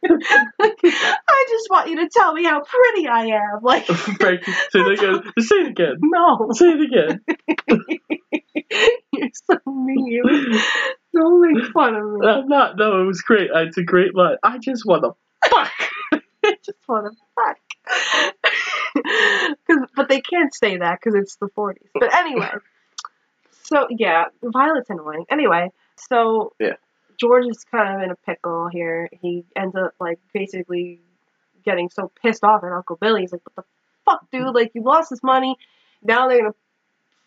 [0.04, 3.62] I just want you to tell me how pretty I am.
[3.62, 5.22] Like, Frank, say it again.
[5.38, 5.96] Say it again.
[6.00, 6.48] no.
[6.52, 7.20] Say it again.
[9.12, 10.22] You're so mean.
[11.14, 12.26] Don't make fun of me.
[12.26, 12.76] Uh, I'm not.
[12.76, 13.50] No, it was great.
[13.54, 14.36] It's a great line.
[14.42, 15.12] I just want to
[15.48, 15.70] fuck.
[16.44, 17.58] I just want to fuck.
[19.96, 21.76] but they can't say that because it's the 40s.
[21.94, 22.50] But anyway,
[23.64, 25.26] so yeah, Violet's annoying.
[25.30, 26.76] Anyway, so Yeah.
[27.18, 29.08] George is kind of in a pickle here.
[29.20, 31.00] He ends up like basically
[31.64, 33.20] getting so pissed off at Uncle Billy.
[33.22, 33.64] He's like, "What the
[34.04, 34.54] fuck, dude?
[34.54, 35.56] Like, you lost this money.
[36.02, 36.54] Now they're gonna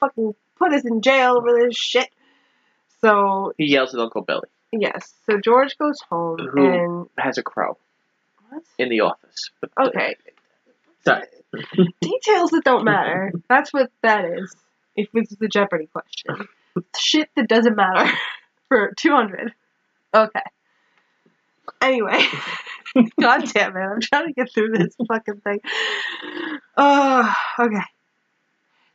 [0.01, 2.09] fucking put us in jail over this shit."
[3.01, 7.43] So He yells at Uncle Billy, yes, so George goes home who and has a
[7.43, 7.77] crow
[8.49, 8.63] What?
[8.79, 9.51] in the office.
[9.61, 10.15] But, okay,
[11.05, 11.23] Sorry.
[12.01, 13.33] Details that don't matter.
[13.49, 14.55] That's what that is.
[14.95, 16.47] If it's the Jeopardy question,
[16.97, 18.11] shit that doesn't matter
[18.69, 19.53] for two hundred.
[20.13, 20.41] Okay.
[21.81, 22.23] Anyway,
[23.21, 23.79] god damn it!
[23.79, 25.59] I'm trying to get through this fucking thing.
[26.77, 27.83] Uh, okay.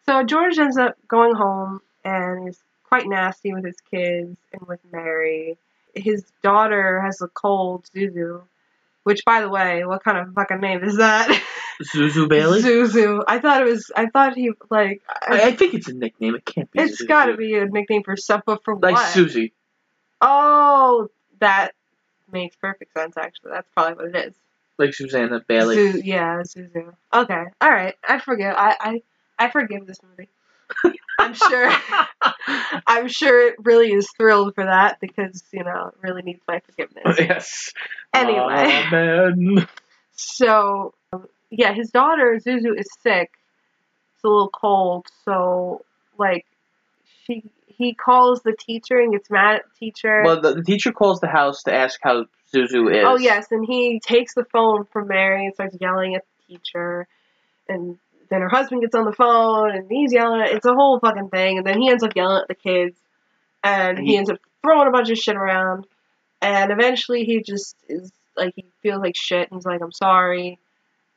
[0.06, 4.80] So George ends up going home and is quite nasty with his kids and with
[4.90, 5.58] Mary.
[5.94, 8.42] His daughter has a cold, Zuzu.
[9.02, 11.28] Which, by the way, what kind of fucking name is that?
[11.82, 12.60] Zuzu Bailey.
[12.60, 13.24] Zuzu.
[13.26, 13.90] I thought it was.
[13.96, 15.02] I thought he like.
[15.08, 16.34] I, I think it's a nickname.
[16.34, 16.80] It can't be.
[16.80, 17.08] It's Zuzu.
[17.08, 19.08] got to be a nickname for stuff, but for like what?
[19.08, 19.52] Susie.
[20.20, 21.72] Oh, that
[22.30, 23.16] makes perfect sense.
[23.16, 24.34] Actually, that's probably what it is.
[24.78, 25.92] Like Susanna Bailey.
[25.92, 26.92] Zu- yeah, Zuzu.
[27.12, 27.94] Okay, all right.
[28.06, 28.54] I forgive.
[28.56, 29.02] I I,
[29.38, 30.28] I forgive this movie.
[31.18, 31.70] I'm sure.
[32.86, 36.60] I'm sure it really is thrilled for that because you know it really needs my
[36.60, 37.16] forgiveness.
[37.18, 37.72] yes.
[38.14, 38.40] Anyway.
[38.40, 39.68] Aw, man.
[40.12, 40.94] So,
[41.50, 43.30] yeah, his daughter Zuzu is sick.
[44.14, 45.84] It's a little cold, so
[46.18, 46.44] like
[47.24, 50.22] she he calls the teacher and gets mad at the teacher.
[50.24, 53.04] Well, the, the teacher calls the house to ask how Zuzu is.
[53.06, 57.08] Oh yes, and he takes the phone from Mary and starts yelling at the teacher,
[57.68, 57.98] and
[58.30, 60.40] then her husband gets on the phone and he's yelling.
[60.40, 62.96] At, it's a whole fucking thing, and then he ends up yelling at the kids,
[63.62, 65.86] and he ends up throwing a bunch of shit around,
[66.40, 70.58] and eventually he just is like he feels like shit, and he's like, "I'm sorry,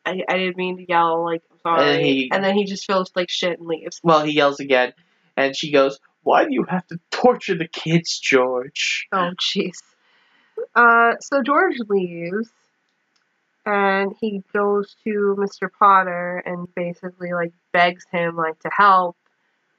[0.05, 2.85] I, I didn't mean to yell, like I'm sorry," And he- and then he just
[2.85, 3.99] feels like shit and leaves.
[4.03, 4.93] Well, he yells again,
[5.37, 9.81] and she goes, "Why do you have to torture the kids, George?" Oh, jeez.
[10.75, 12.49] Uh, so George leaves,
[13.65, 15.69] and he goes to Mr.
[15.77, 19.15] Potter and basically like begs him like to help,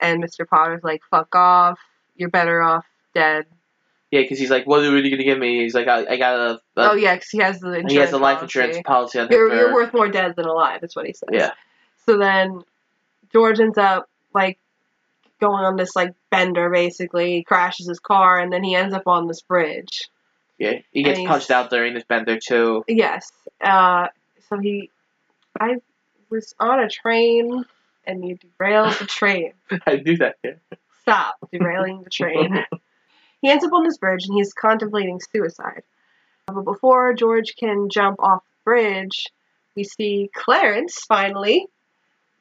[0.01, 0.47] and Mr.
[0.49, 1.78] Potter's like, "Fuck off!
[2.16, 3.47] You're better off dead."
[4.11, 6.35] Yeah, because he's like, "What are you gonna give me?" He's like, "I, I got
[6.39, 8.61] a." a oh yeah, 'cause he has the insurance he has a life policy.
[8.61, 9.28] insurance policy on.
[9.30, 10.80] You're, for- you're worth more dead than alive.
[10.80, 11.30] That's what he says.
[11.32, 11.51] Yeah.
[12.07, 12.62] So then
[13.32, 14.59] George ends up like
[15.41, 17.32] going on this like bender basically.
[17.37, 20.09] He crashes his car, and then he ends up on this bridge.
[20.59, 22.85] Yeah, he gets punched out during this bender too.
[22.87, 23.32] Yes.
[23.61, 24.09] Uh,
[24.48, 24.90] so he,
[25.59, 25.76] I
[26.30, 27.64] was on a train
[28.07, 29.52] and you derailed the train.
[29.86, 30.36] I do that.
[30.42, 30.52] Yeah.
[31.02, 32.64] Stop derailing the train.
[33.42, 35.82] he ends up on this bridge and he's contemplating suicide.
[36.46, 39.26] But before George can jump off the bridge,
[39.74, 41.66] we see Clarence finally,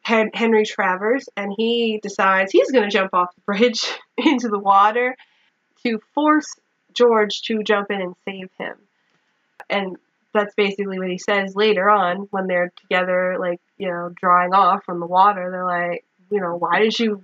[0.02, 3.86] Hen- Henry Travers, and he decides he's going to jump off the bridge
[4.18, 5.16] into the water
[5.84, 6.56] to force
[6.94, 8.76] George to jump in and save him.
[9.70, 9.98] And
[10.34, 14.84] that's basically what he says later on when they're together, like, you know, drawing off
[14.86, 15.50] from the water.
[15.52, 17.24] They're like, you know, why did you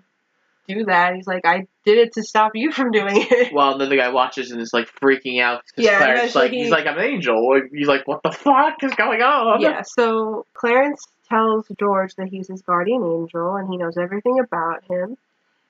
[0.67, 1.15] do that?
[1.15, 3.53] He's like, I did it to stop you from doing it.
[3.53, 6.51] Well, then the guy watches and is like freaking out because Yeah, Clarence eventually like
[6.51, 7.61] he- he's like I'm an angel.
[7.73, 9.61] He's like, what the fuck is going on?
[9.61, 14.83] Yeah, so Clarence tells George that he's his guardian angel and he knows everything about
[14.89, 15.15] him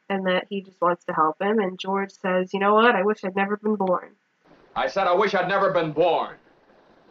[0.09, 1.59] and that he just wants to help him.
[1.59, 2.95] And George says, You know what?
[2.95, 4.09] I wish I'd never been born.
[4.75, 6.35] I said I wish I'd never been born.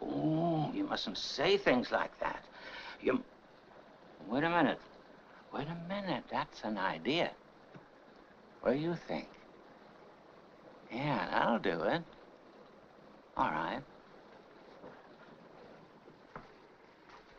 [0.01, 2.43] Oh, you mustn't say things like that.
[3.01, 3.23] You.
[4.27, 4.79] Wait a minute.
[5.53, 6.23] Wait a minute.
[6.29, 7.31] That's an idea.
[8.61, 9.27] What do you think?
[10.91, 12.01] Yeah, that'll do it.
[13.37, 13.81] All right.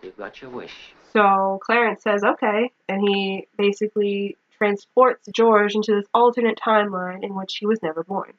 [0.02, 0.92] You've got your wish.
[1.12, 2.70] So Clarence says, Okay.
[2.88, 8.32] And he basically transports George into this alternate timeline in which he was never born.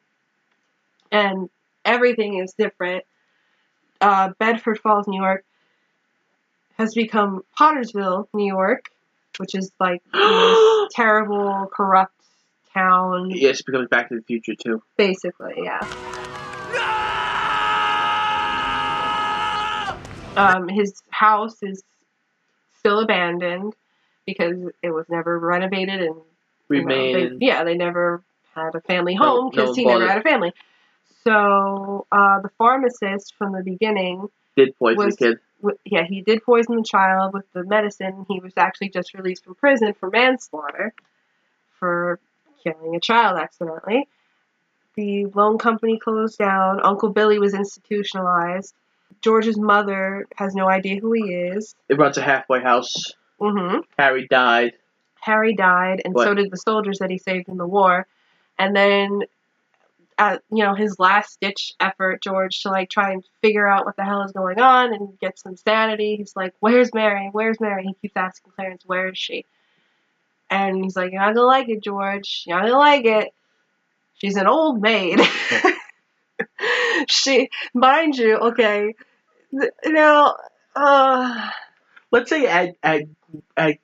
[1.10, 1.50] And
[1.84, 3.04] everything is different.
[4.02, 5.44] Uh, Bedford Falls, New York,
[6.76, 8.86] has become Pottersville, New York,
[9.38, 12.12] which is like most terrible, corrupt
[12.74, 13.30] town.
[13.30, 14.82] Yes, it becomes Back to the Future too.
[14.96, 15.86] Basically, yeah.
[20.36, 21.84] Um, his house is
[22.78, 23.74] still abandoned
[24.26, 26.16] because it was never renovated and
[26.70, 28.22] you know, they- yeah, they never
[28.54, 30.52] had a family No- home no because he never had a family.
[31.24, 35.38] So uh, the pharmacist from the beginning Did poison was the kid.
[35.60, 38.26] w- yeah, he did poison the child with the medicine.
[38.28, 40.94] He was actually just released from prison for manslaughter
[41.78, 42.18] for
[42.62, 44.08] killing a child accidentally.
[44.94, 46.80] The loan company closed down.
[46.82, 48.74] Uncle Billy was institutionalized.
[49.20, 51.74] George's mother has no idea who he is.
[51.88, 53.12] It runs a halfway house.
[53.40, 54.72] hmm Harry died.
[55.20, 58.06] Harry died, and so did the soldiers that he saved in the war.
[58.58, 59.22] And then,
[60.18, 63.96] at you know, his last ditch effort, George, to like try and figure out what
[63.96, 66.16] the hell is going on and get some sanity.
[66.16, 67.28] He's like, "Where's Mary?
[67.32, 69.46] Where's Mary?" He keeps asking Clarence, "Where is she?"
[70.50, 72.44] And he's like, "You're not gonna like it, George.
[72.46, 73.32] You're not gonna like it.
[74.14, 75.20] She's an old maid."
[77.08, 78.94] she, mind you, okay.
[79.84, 80.36] Now,
[80.74, 81.50] uh,
[82.12, 83.04] Let's say at at
[83.56, 83.78] at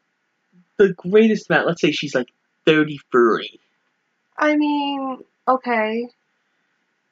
[0.77, 1.67] the greatest amount.
[1.67, 2.29] Let's say she's like
[2.67, 3.59] thirty three.
[4.37, 6.11] I mean, okay.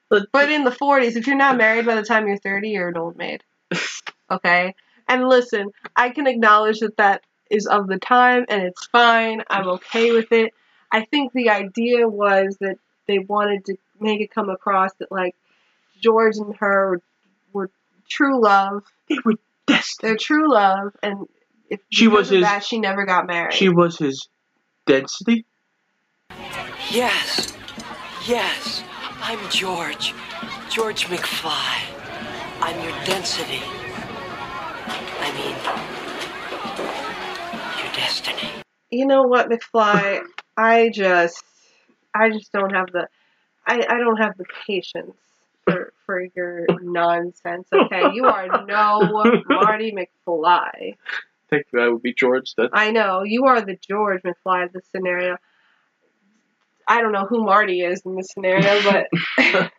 [0.09, 2.97] But in the 40s, if you're not married by the time you're 30, you're an
[2.97, 3.43] old maid.
[4.29, 4.75] Okay?
[5.07, 9.45] And listen, I can acknowledge that that is of the time and it's fine.
[9.49, 10.53] I'm okay with it.
[10.91, 15.37] I think the idea was that they wanted to make it come across that, like,
[16.01, 17.01] George and her
[17.53, 17.71] were, were
[18.09, 18.83] true love.
[19.09, 19.35] They were
[19.69, 20.09] destined.
[20.11, 21.29] They're true love, and
[21.71, 23.55] if She because was of his- that, she never got married.
[23.55, 24.29] She was his
[24.87, 25.45] density.
[26.91, 27.57] Yes,
[28.27, 28.83] yes,
[29.29, 30.15] I'm George.
[30.71, 31.81] George McFly.
[32.61, 33.61] I'm your density.
[35.19, 35.57] I mean,
[37.85, 38.49] your destiny.
[38.89, 40.21] you know what, McFly?
[40.57, 41.43] I just,
[42.15, 43.09] I just don't have the,
[43.67, 45.17] I, I don't have the patience
[45.65, 47.67] for for your nonsense.
[47.73, 49.01] Okay, you are no
[49.49, 50.95] Marty McFly.
[51.51, 52.69] Technically, I would be George then.
[52.73, 55.37] I know you are the George McFly of the scenario.
[56.89, 59.71] I don't know who Marty is in this scenario, but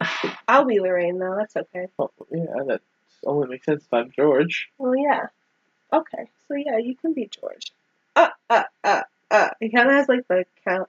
[0.48, 1.36] I'll be Lorraine though.
[1.36, 1.86] That's okay.
[1.96, 2.80] Well, yeah, that
[3.24, 4.68] only makes sense if I'm George.
[4.78, 5.26] Well, yeah.
[5.92, 7.72] Okay, so yeah, you can be George.
[8.14, 9.48] Uh, uh, uh, uh.
[9.60, 10.88] He kind of has like the count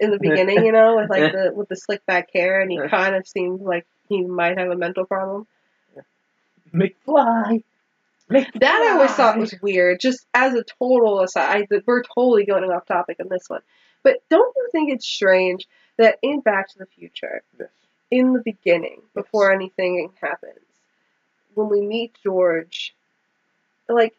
[0.00, 2.78] in the beginning, you know, with like the with the slick back hair, and he
[2.88, 5.46] kind of seems like he might have a mental problem.
[6.72, 7.62] McFly.
[8.28, 10.00] That I always thought was weird.
[10.00, 13.60] Just as a total aside, I, we're totally going off topic on this one,
[14.02, 15.66] but don't you think it's strange
[15.98, 17.42] that in Back to the Future,
[18.10, 20.64] in the beginning, before anything happens,
[21.54, 22.94] when we meet George,
[23.88, 24.14] like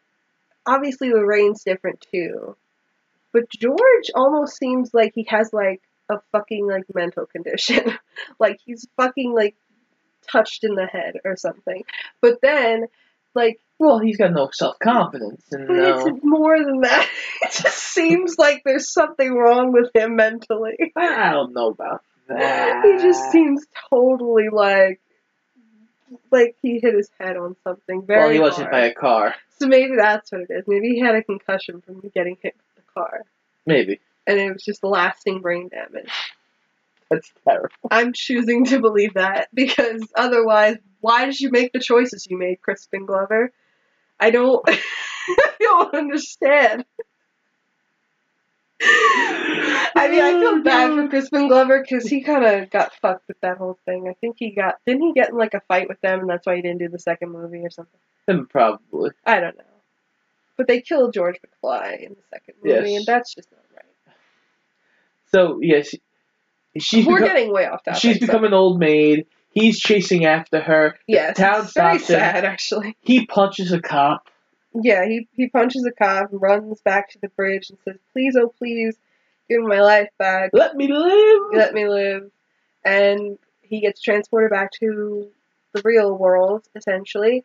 [0.66, 2.56] obviously Lorraine's different too,
[3.32, 7.98] but George almost seems like he has like a fucking like mental condition,
[8.38, 9.56] like he's fucking like
[10.30, 11.84] touched in the head or something.
[12.20, 12.86] But then,
[13.34, 15.98] like Well, he's got no self confidence, and But no.
[15.98, 17.08] it's uh, more than that.
[17.42, 20.92] It just seems like there's something wrong with him mentally.
[20.96, 22.84] I don't know about that.
[22.84, 25.00] He just seems totally like
[26.30, 28.72] like he hit his head on something very well, he wasn't hard.
[28.72, 29.34] by a car.
[29.58, 30.64] So maybe that's what it is.
[30.66, 33.22] Maybe he had a concussion from getting hit with the car.
[33.64, 34.00] Maybe.
[34.26, 36.10] And it was just lasting brain damage.
[37.10, 37.70] That's terrible.
[37.90, 42.60] I'm choosing to believe that because otherwise, why did you make the choices you made,
[42.60, 43.52] Crispin Glover?
[44.18, 46.84] I don't, I don't understand.
[48.80, 53.40] I mean, I feel bad for Crispin Glover because he kind of got fucked with
[53.40, 54.06] that whole thing.
[54.08, 56.46] I think he got, didn't he get in like a fight with them and that's
[56.46, 57.98] why he didn't do the second movie or something?
[58.28, 59.10] Him probably.
[59.24, 59.64] I don't know.
[60.56, 62.96] But they killed George McFly in the second movie Yes.
[62.98, 64.14] and that's just not right.
[65.32, 65.94] So yes,
[66.78, 68.00] she's We're become- getting way off topic.
[68.00, 69.26] She's so- become an old maid.
[69.58, 70.98] He's chasing after her.
[71.06, 72.16] Yes, The town very stops him.
[72.18, 72.96] sad actually.
[73.00, 74.28] He punches a cop.
[74.74, 78.52] Yeah, he, he punches a cop runs back to the bridge and says, Please, oh
[78.58, 78.96] please,
[79.48, 80.50] give me my life back.
[80.52, 81.42] Let me live.
[81.54, 82.30] Let me live.
[82.84, 85.28] And he gets transported back to
[85.72, 87.42] the real world, essentially.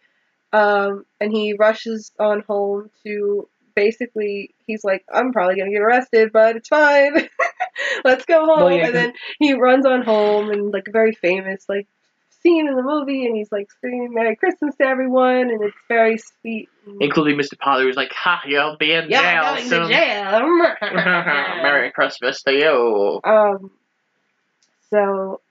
[0.51, 5.81] Um, and he rushes on home to basically, he's like, I'm probably going to get
[5.81, 7.29] arrested, but it's fine.
[8.03, 8.65] Let's go home.
[8.65, 11.87] Well, yeah, and then he runs on home and, like, a very famous, like,
[12.41, 16.17] scene in the movie, and he's, like, singing Merry Christmas to everyone, and it's very
[16.17, 16.69] sweet.
[16.99, 17.57] Including Mr.
[17.59, 20.47] Potter, who's like, "Ha, you'll be in Yeah, jail going soon." to jail.
[21.61, 23.21] Merry Christmas to you.
[23.23, 23.71] Um,
[24.89, 25.41] so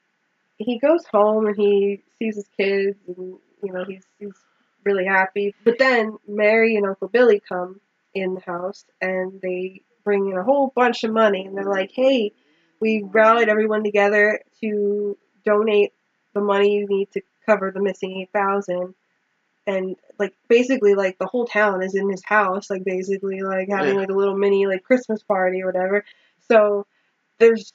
[0.59, 4.33] he goes home and he sees his kids, and you know he's he's
[4.85, 5.55] really happy.
[5.65, 7.81] But then Mary and Uncle Billy come
[8.15, 11.91] in the house, and they bring in a whole bunch of money, and they're like,
[11.93, 12.33] "Hey,
[12.81, 15.93] we rallied everyone together to donate
[16.35, 18.95] the money you need to cover the missing eight thousand.
[19.67, 23.95] And like basically like the whole town is in his house, like basically like having
[23.95, 24.01] Yeah.
[24.01, 26.05] like a little mini like Christmas party or whatever.
[26.49, 26.87] So
[27.39, 27.73] there's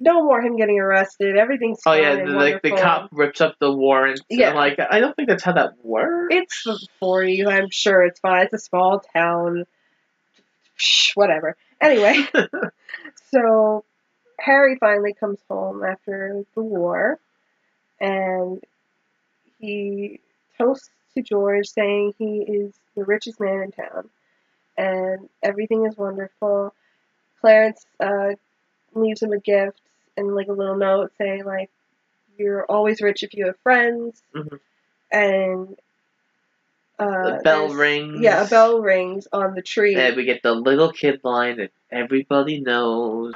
[0.00, 1.36] no more him getting arrested.
[1.36, 4.20] Everything's Oh yeah, the, like the cop rips up the warrant.
[4.28, 4.48] Yeah.
[4.50, 6.34] Yeah, like I don't think that's how that works.
[6.34, 7.46] It's the 40s.
[7.48, 8.44] I'm sure it's fine.
[8.44, 9.64] It's a small town.
[10.76, 11.56] Shh, whatever.
[11.80, 12.26] Anyway,
[13.32, 13.84] so
[14.38, 17.18] Harry finally comes home after the war,
[18.00, 18.62] and
[19.58, 20.20] he
[20.58, 24.08] toasts to George, saying he is the richest man in town,
[24.76, 26.74] and everything is wonderful.
[27.40, 28.34] Clarence uh,
[28.94, 29.80] leaves him a gift
[30.16, 31.70] and like a little note saying like,
[32.38, 34.60] "You're always rich if you have friends," Mhm.
[35.10, 35.76] and
[36.98, 38.22] uh, The bell rings.
[38.22, 39.94] Yeah, a bell rings on the tree.
[39.96, 43.34] And we get the little kid line that everybody knows.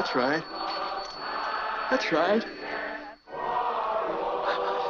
[0.00, 0.42] That's right.
[1.90, 2.42] That's right.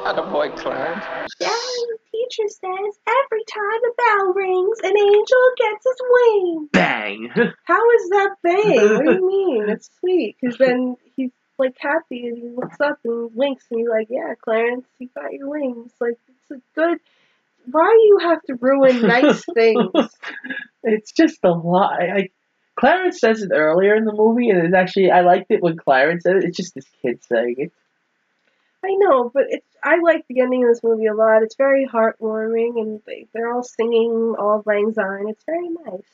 [0.07, 1.05] Attaboy, Clarence.
[1.41, 6.69] Daddy, the teacher says every time a bell rings, an angel gets his wings.
[6.73, 7.29] Bang!
[7.65, 8.95] How is that bang?
[8.95, 9.69] What do you mean?
[9.69, 13.89] It's sweet, because then he's like happy and he looks up and winks and he's
[13.89, 16.99] like, "Yeah, Clarence, you got your wings." Like it's a good.
[17.69, 19.91] Why do you have to ruin nice things?
[20.85, 22.29] it's just a lie.
[22.81, 26.22] Clarence says it earlier in the movie, and it's actually I liked it when Clarence
[26.22, 26.45] said it.
[26.45, 27.72] It's just this kid saying it.
[28.83, 31.43] I know, but it's I like the ending of this movie a lot.
[31.43, 36.09] It's very heartwarming, and they, they're all singing "Auld Lang Syne." It's very nice.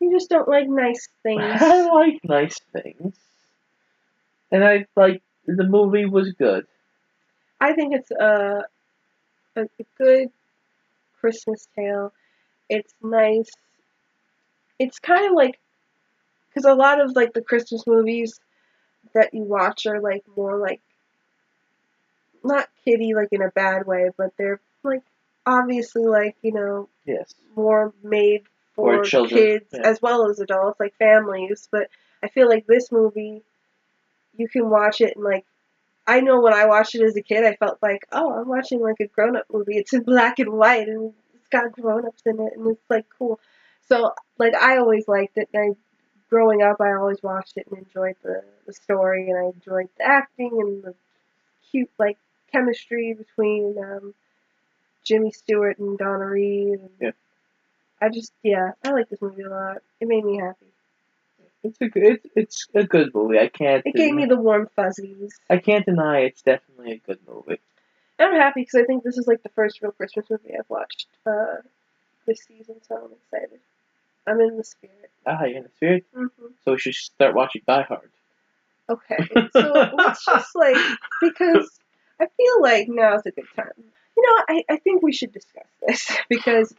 [0.00, 1.42] You just don't like nice things.
[1.60, 3.14] I like nice things,
[4.50, 6.66] and I like the movie was good.
[7.60, 8.64] I think it's a,
[9.56, 9.66] a
[9.98, 10.30] good
[11.20, 12.14] Christmas tale.
[12.70, 13.50] It's nice.
[14.78, 15.58] It's kind of like
[16.48, 18.38] because a lot of like the Christmas movies
[19.14, 20.80] that you watch are like more like
[22.42, 25.02] not kiddie like in a bad way, but they're like
[25.46, 27.34] obviously like you know Yes.
[27.54, 28.44] more made
[28.74, 29.82] for, For children, kids yeah.
[29.84, 31.68] as well as adults, like families.
[31.70, 31.88] But
[32.22, 33.42] I feel like this movie,
[34.36, 35.44] you can watch it and like.
[36.06, 38.78] I know when I watched it as a kid, I felt like, oh, I'm watching
[38.82, 39.78] like a grown up movie.
[39.78, 43.06] It's in black and white and it's got grown ups in it and it's like
[43.18, 43.40] cool.
[43.88, 45.48] So like I always liked it.
[45.52, 45.76] And I,
[46.30, 50.04] growing up, I always watched it and enjoyed the, the story and I enjoyed the
[50.04, 50.94] acting and the
[51.70, 52.18] cute like
[52.52, 54.14] chemistry between um,
[55.04, 56.80] Jimmy Stewart and Donna Reed.
[56.80, 57.10] And Yeah.
[58.00, 59.78] I just yeah, I like this movie a lot.
[60.00, 60.66] It made me happy.
[61.62, 62.20] It's a good.
[62.36, 63.38] It's, it's a good movie.
[63.38, 63.82] I can't.
[63.86, 65.34] It gave me the warm fuzzies.
[65.48, 67.60] I can't deny it's definitely a good movie.
[68.18, 70.68] And I'm happy because I think this is like the first real Christmas movie I've
[70.68, 71.56] watched uh,
[72.26, 73.60] this season, so I'm excited.
[74.26, 75.10] I'm in the spirit.
[75.26, 76.04] Ah, you're in the spirit.
[76.14, 76.26] hmm
[76.64, 78.10] So we should start watching Die Hard.
[78.88, 79.16] Okay,
[79.52, 80.76] so let's just like
[81.20, 81.78] because
[82.20, 83.70] I feel like now's a good time.
[84.16, 86.74] You know, I, I think we should discuss this because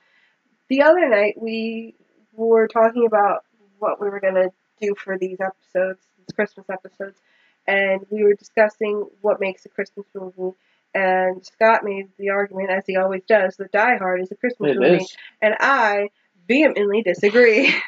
[0.69, 1.95] the other night we
[2.33, 3.43] were talking about
[3.79, 7.19] what we were gonna do for these episodes, these Christmas episodes,
[7.67, 10.55] and we were discussing what makes a Christmas movie.
[10.93, 14.71] And Scott made the argument, as he always does, that Die Hard is a Christmas
[14.71, 15.17] It movie, is.
[15.41, 16.09] and I
[16.47, 17.73] vehemently disagree.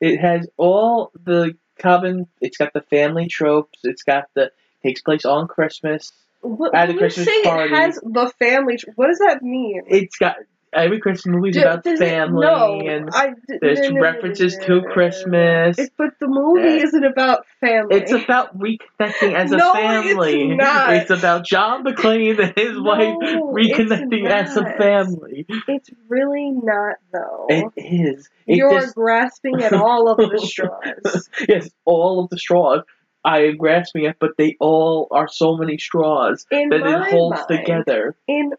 [0.00, 2.26] It has all the common.
[2.40, 3.78] It's got the family tropes.
[3.84, 4.50] It's got the
[4.82, 6.10] takes place on Christmas.
[6.40, 7.72] What, At a Christmas you say party.
[7.72, 9.82] it has the family, tr- what does that mean?
[9.86, 10.38] It's got
[10.72, 14.80] every Christmas movie is about it- family no, and I there's no, no, references to.
[14.92, 15.78] Christmas.
[15.78, 16.84] It's, but the movie Yeah.
[16.84, 17.96] isn't about family.
[17.96, 20.50] It's about reconnecting as a No, family.
[20.50, 20.92] it's not.
[20.94, 23.14] It's about John McClane and his wife
[23.52, 25.46] reconnecting as a family.
[25.68, 27.46] It's really not though.
[27.48, 28.28] It is.
[28.46, 31.28] It You're just- grasping at all of the straws.
[31.48, 32.80] yes, all of the straws.
[33.24, 37.38] I am grasping it, but they all are so many straws In that it holds
[37.48, 38.16] mind, together.
[38.26, 38.52] In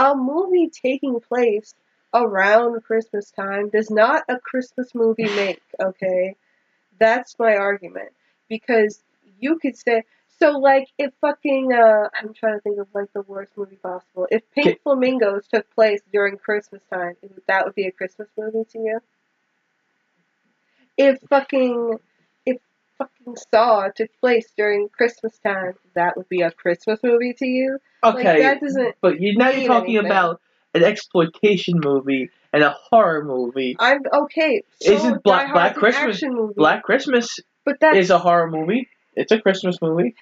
[0.00, 1.74] a movie taking place
[2.14, 6.36] around Christmas time does not a Christmas movie make, okay?
[6.98, 8.10] That's my argument.
[8.48, 9.02] Because
[9.40, 10.04] you could say
[10.38, 14.28] so like if fucking uh I'm trying to think of like the worst movie possible.
[14.30, 14.80] If Pink Okay.
[14.84, 17.16] Flamingos took place during Christmas time,
[17.48, 19.00] that would be a Christmas movie to you?
[20.96, 21.98] If fucking
[23.00, 27.78] fucking Saw took place during Christmas time, that would be a Christmas movie to you?
[28.02, 30.10] Like, Okay, that doesn't but you now you're talking anything.
[30.10, 30.40] about
[30.74, 33.76] an exploitation movie and a horror movie.
[33.78, 34.62] I'm okay.
[34.80, 36.22] So Isn't Black Black Christmas.
[36.56, 38.88] Black Christmas but that's is a horror movie.
[39.16, 40.14] It's a Christmas movie.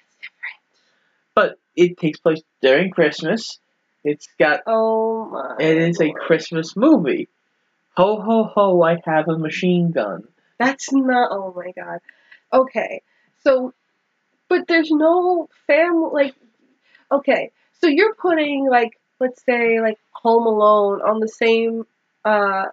[1.35, 3.59] But it takes place during Christmas.
[4.03, 5.55] It's got oh my.
[5.59, 6.11] it is a.
[6.11, 7.27] Christmas movie.
[7.97, 8.81] Ho ho ho!
[8.81, 10.23] I have a machine gun.
[10.57, 11.29] That's not.
[11.31, 11.99] Oh my god.
[12.53, 13.01] Okay,
[13.43, 13.73] so,
[14.47, 16.09] but there's no family.
[16.11, 16.35] Like,
[17.11, 21.85] okay, so you're putting like, let's say like Home Alone on the same,
[22.25, 22.65] uh,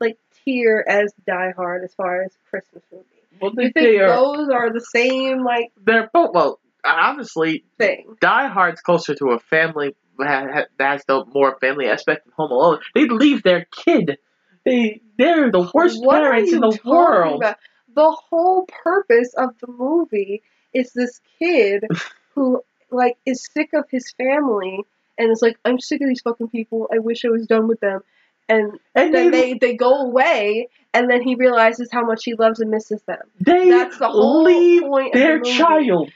[0.00, 3.04] like tier as Die Hard as far as Christmas movie.
[3.40, 6.60] Well, You think they are those are the same like they're both well.
[6.84, 8.16] Honestly, thing?
[8.20, 12.32] Die Hard's closer to a family ha- ha- that has the more family aspect of
[12.34, 12.78] Home Alone.
[12.94, 14.16] They leave their kid.
[14.64, 17.42] They they're the worst What are parents in the world.
[17.42, 17.56] about?
[17.94, 21.84] The whole purpose of the movie is this kid
[22.34, 24.80] who like is sick of his family
[25.18, 26.88] and is like, I'm sick of these fucking people.
[26.92, 28.00] I wish I was done with them.
[28.48, 32.58] And, And then they- they, go away, and then he realizes how much he loves
[32.58, 33.22] and misses them.
[33.38, 35.56] They That's the whole leave point of their the movie.
[35.56, 36.12] child.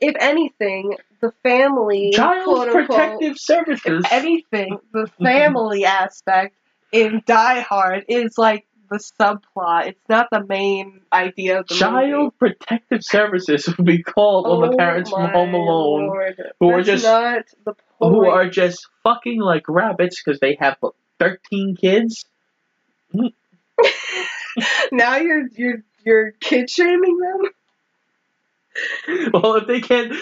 [0.00, 4.04] If anything, the family, Child Protective Services.
[4.04, 5.24] if anything, the mm-hmm.
[5.24, 6.54] family aspect
[6.92, 9.88] in Die Hard is like the subplot.
[9.88, 11.80] It's not the main idea of the movie.
[11.80, 16.42] Child Protective Services would be called on the Oh parents from Home Alone Lord.
[16.60, 20.94] who are just not the who are just fucking like rabbits because they have what,
[21.18, 22.26] thirteen kids.
[23.12, 23.26] Hmm.
[24.92, 27.50] now you're you're you're kid shaming them.
[29.32, 30.12] Well, if they can't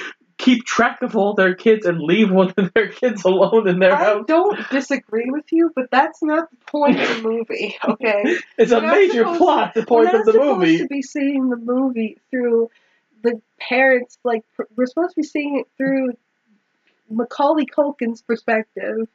[0.45, 3.93] keep track of all their kids and leave one of their kids alone in their
[3.95, 7.77] I house, I don't disagree with you, but that's not the point of the movie.
[7.85, 9.75] Okay, it's a We're not major plot.
[9.75, 10.79] The we're point of the supposed movie.
[10.79, 12.71] to be seeing the movie through
[13.23, 14.19] the parents.
[14.25, 14.45] Like
[14.77, 16.13] we're supposed to be seeing it through
[17.11, 19.09] Macaulay Culkin's perspective.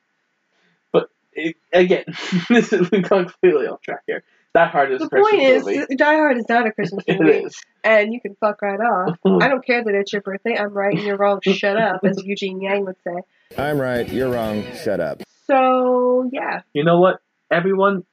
[0.91, 2.05] But it, again,
[2.49, 4.23] this is we've gone completely off track here.
[4.55, 5.95] Die Hard is The a Christmas point is, movie.
[5.95, 7.61] Die Hard is not a Christmas movie, is.
[7.83, 9.17] and you can fuck right off.
[9.25, 10.57] I don't care that it's your birthday.
[10.57, 11.39] I'm right and you're wrong.
[11.43, 13.21] Shut up, as Eugene Yang would say.
[13.57, 15.21] I'm right, you're wrong, shut up.
[15.47, 17.19] So yeah, You know what?
[17.51, 18.03] Everyone,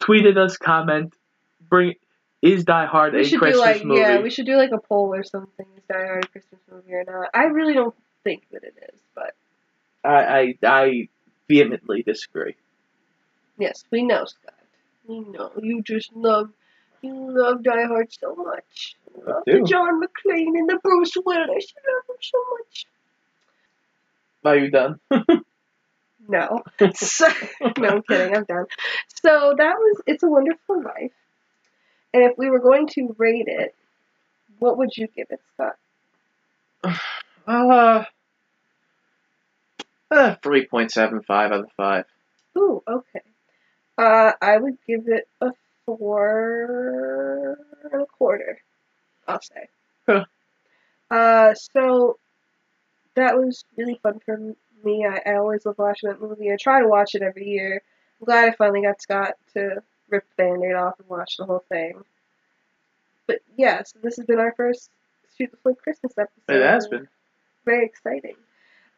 [0.00, 1.14] tweeted us, comment,
[1.68, 1.94] bring.
[2.42, 4.00] Is Die Hard we a should Christmas do like movie?
[4.00, 5.66] yeah, we should do like a poll or something.
[5.76, 7.28] Is Die Hard a Christmas movie or not?
[7.34, 7.94] I really don't
[8.24, 9.34] think that it is, but
[10.02, 11.08] I, I, I
[11.48, 12.54] vehemently disagree.
[13.58, 14.54] yes, we know, Scott.
[15.06, 16.50] We know you just love
[17.02, 18.96] you love Die Hard so much.
[19.14, 19.62] You love the.
[19.66, 21.72] John McClane and the Bruce Willis.
[21.74, 22.86] You love them so much.
[24.44, 25.00] Are you done?
[26.28, 26.62] No.
[26.94, 27.28] So,
[27.78, 28.36] no, I'm kidding.
[28.36, 28.66] I'm done.
[29.22, 31.12] So that was It's a Wonderful Life.
[32.12, 33.74] And if we were going to rate it,
[34.58, 35.76] what would you give it, Scott?
[37.46, 38.04] Uh,
[40.10, 42.04] uh, 3.75 out of 5.
[42.58, 43.22] Ooh, okay.
[44.00, 45.50] Uh, I would give it a
[45.84, 48.62] four and a quarter.
[49.28, 49.68] I'll say.
[50.06, 50.24] Huh.
[51.10, 52.18] Uh, so
[53.14, 55.04] that was really fun for me.
[55.04, 56.50] I, I always love watching that movie.
[56.50, 57.82] I try to watch it every year.
[58.20, 61.64] I'm glad I finally got Scott to rip the band-aid off and watch the whole
[61.68, 62.02] thing.
[63.26, 64.90] But yeah, so this has been our first
[65.36, 66.56] Shoot the Christmas episode.
[66.56, 67.08] It has been.
[67.64, 68.36] Very exciting.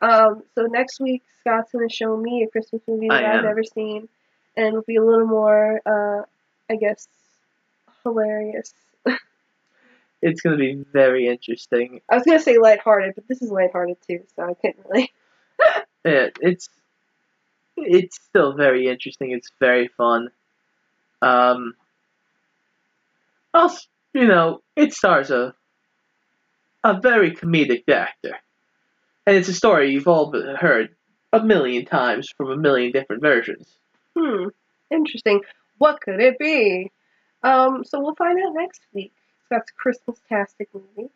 [0.01, 3.63] Um, so next week, Scott's going to show me a Christmas movie that I've never
[3.63, 4.09] seen,
[4.57, 6.23] and it'll be a little more, uh,
[6.71, 7.09] I guess,
[8.03, 8.73] hilarious.
[10.23, 12.01] It's going to be very interesting.
[12.09, 15.13] I was going to say lighthearted, but this is lighthearted too, so I couldn't really.
[16.05, 16.69] Yeah, it's
[17.77, 19.31] it's still very interesting.
[19.31, 20.31] It's very fun.
[21.21, 21.75] Um,
[23.55, 25.55] also, you know, it stars a
[26.83, 28.37] a very comedic actor,
[29.27, 30.97] and it's a story you've all heard
[31.33, 33.79] a million times from a million different versions.
[34.17, 34.49] Hmm,
[34.91, 35.41] interesting.
[35.79, 36.91] What could it be?
[37.43, 39.13] Um, so we'll find out next week.
[39.47, 41.11] Scott's Christmas-tastic movie.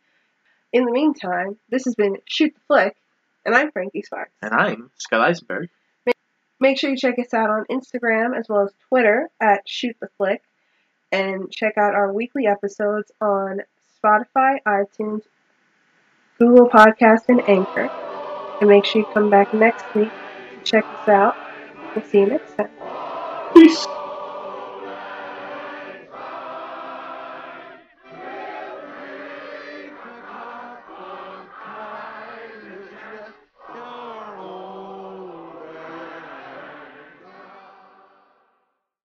[0.73, 2.97] In the meantime, this has been Shoot the Flick,
[3.45, 4.33] and I'm Frankie Sparks.
[4.43, 5.71] And I'm Scott Eisenberg.
[6.59, 10.09] Make sure you check us out on Instagram as well as Twitter at Shoot the
[10.17, 10.43] Flick,
[11.13, 13.61] and check out our weekly episodes on
[14.03, 15.23] Spotify, iTunes,
[16.39, 17.89] Google Podcast, and Anchor.
[18.61, 21.37] And make sure you come back next week to check us out.
[21.95, 22.76] We'll see you next time.
[23.67, 23.96] Peace.